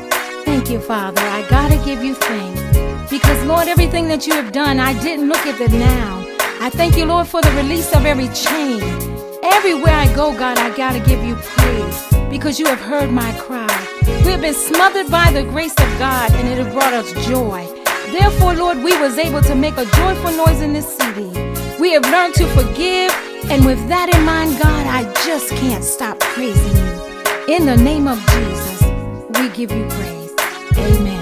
Father. 0.78 1.22
I 1.22 1.48
gotta 1.48 1.76
give 1.84 2.04
you 2.04 2.14
thanks. 2.14 3.10
Because, 3.10 3.44
Lord, 3.46 3.66
everything 3.66 4.06
that 4.08 4.26
you 4.26 4.34
have 4.34 4.52
done, 4.52 4.78
I 4.78 4.92
didn't 5.02 5.28
look 5.28 5.44
at 5.46 5.58
the 5.58 5.68
now. 5.76 6.24
I 6.60 6.70
thank 6.70 6.96
you, 6.96 7.06
Lord, 7.06 7.26
for 7.26 7.40
the 7.40 7.50
release 7.52 7.92
of 7.94 8.04
every 8.04 8.28
chain. 8.28 8.82
Everywhere 9.42 9.94
I 9.94 10.12
go, 10.14 10.36
God, 10.36 10.58
I 10.58 10.76
gotta 10.76 11.00
give 11.00 11.24
you 11.24 11.34
praise 11.34 11.98
because 12.28 12.60
you 12.60 12.66
have 12.66 12.80
heard 12.80 13.10
my 13.10 13.32
cry. 13.40 13.66
We 14.24 14.30
have 14.30 14.42
been 14.42 14.54
smothered 14.54 15.10
by 15.10 15.32
the 15.32 15.42
grace 15.42 15.72
of 15.72 15.98
God 15.98 16.30
and 16.32 16.46
it 16.46 16.58
has 16.62 16.72
brought 16.72 16.92
us 16.92 17.10
joy. 17.26 17.66
Therefore, 18.12 18.54
Lord, 18.54 18.78
we 18.78 18.96
was 19.00 19.18
able 19.18 19.40
to 19.42 19.54
make 19.54 19.76
a 19.76 19.86
joyful 19.86 20.32
noise 20.32 20.60
in 20.60 20.72
this 20.72 20.96
city. 20.96 21.30
We 21.80 21.92
have 21.92 22.04
learned 22.04 22.34
to 22.34 22.46
forgive, 22.48 23.10
and 23.50 23.64
with 23.64 23.80
that 23.88 24.14
in 24.14 24.22
mind, 24.24 24.58
God, 24.62 24.86
I 24.86 25.04
just 25.24 25.48
can't 25.50 25.82
stop 25.82 26.20
praising 26.20 26.76
you. 26.76 27.54
In 27.56 27.66
the 27.66 27.76
name 27.76 28.06
of 28.06 28.18
Jesus, 28.18 28.82
we 29.38 29.48
give 29.56 29.72
you 29.72 29.86
praise. 29.88 30.19
Amen. 30.76 31.19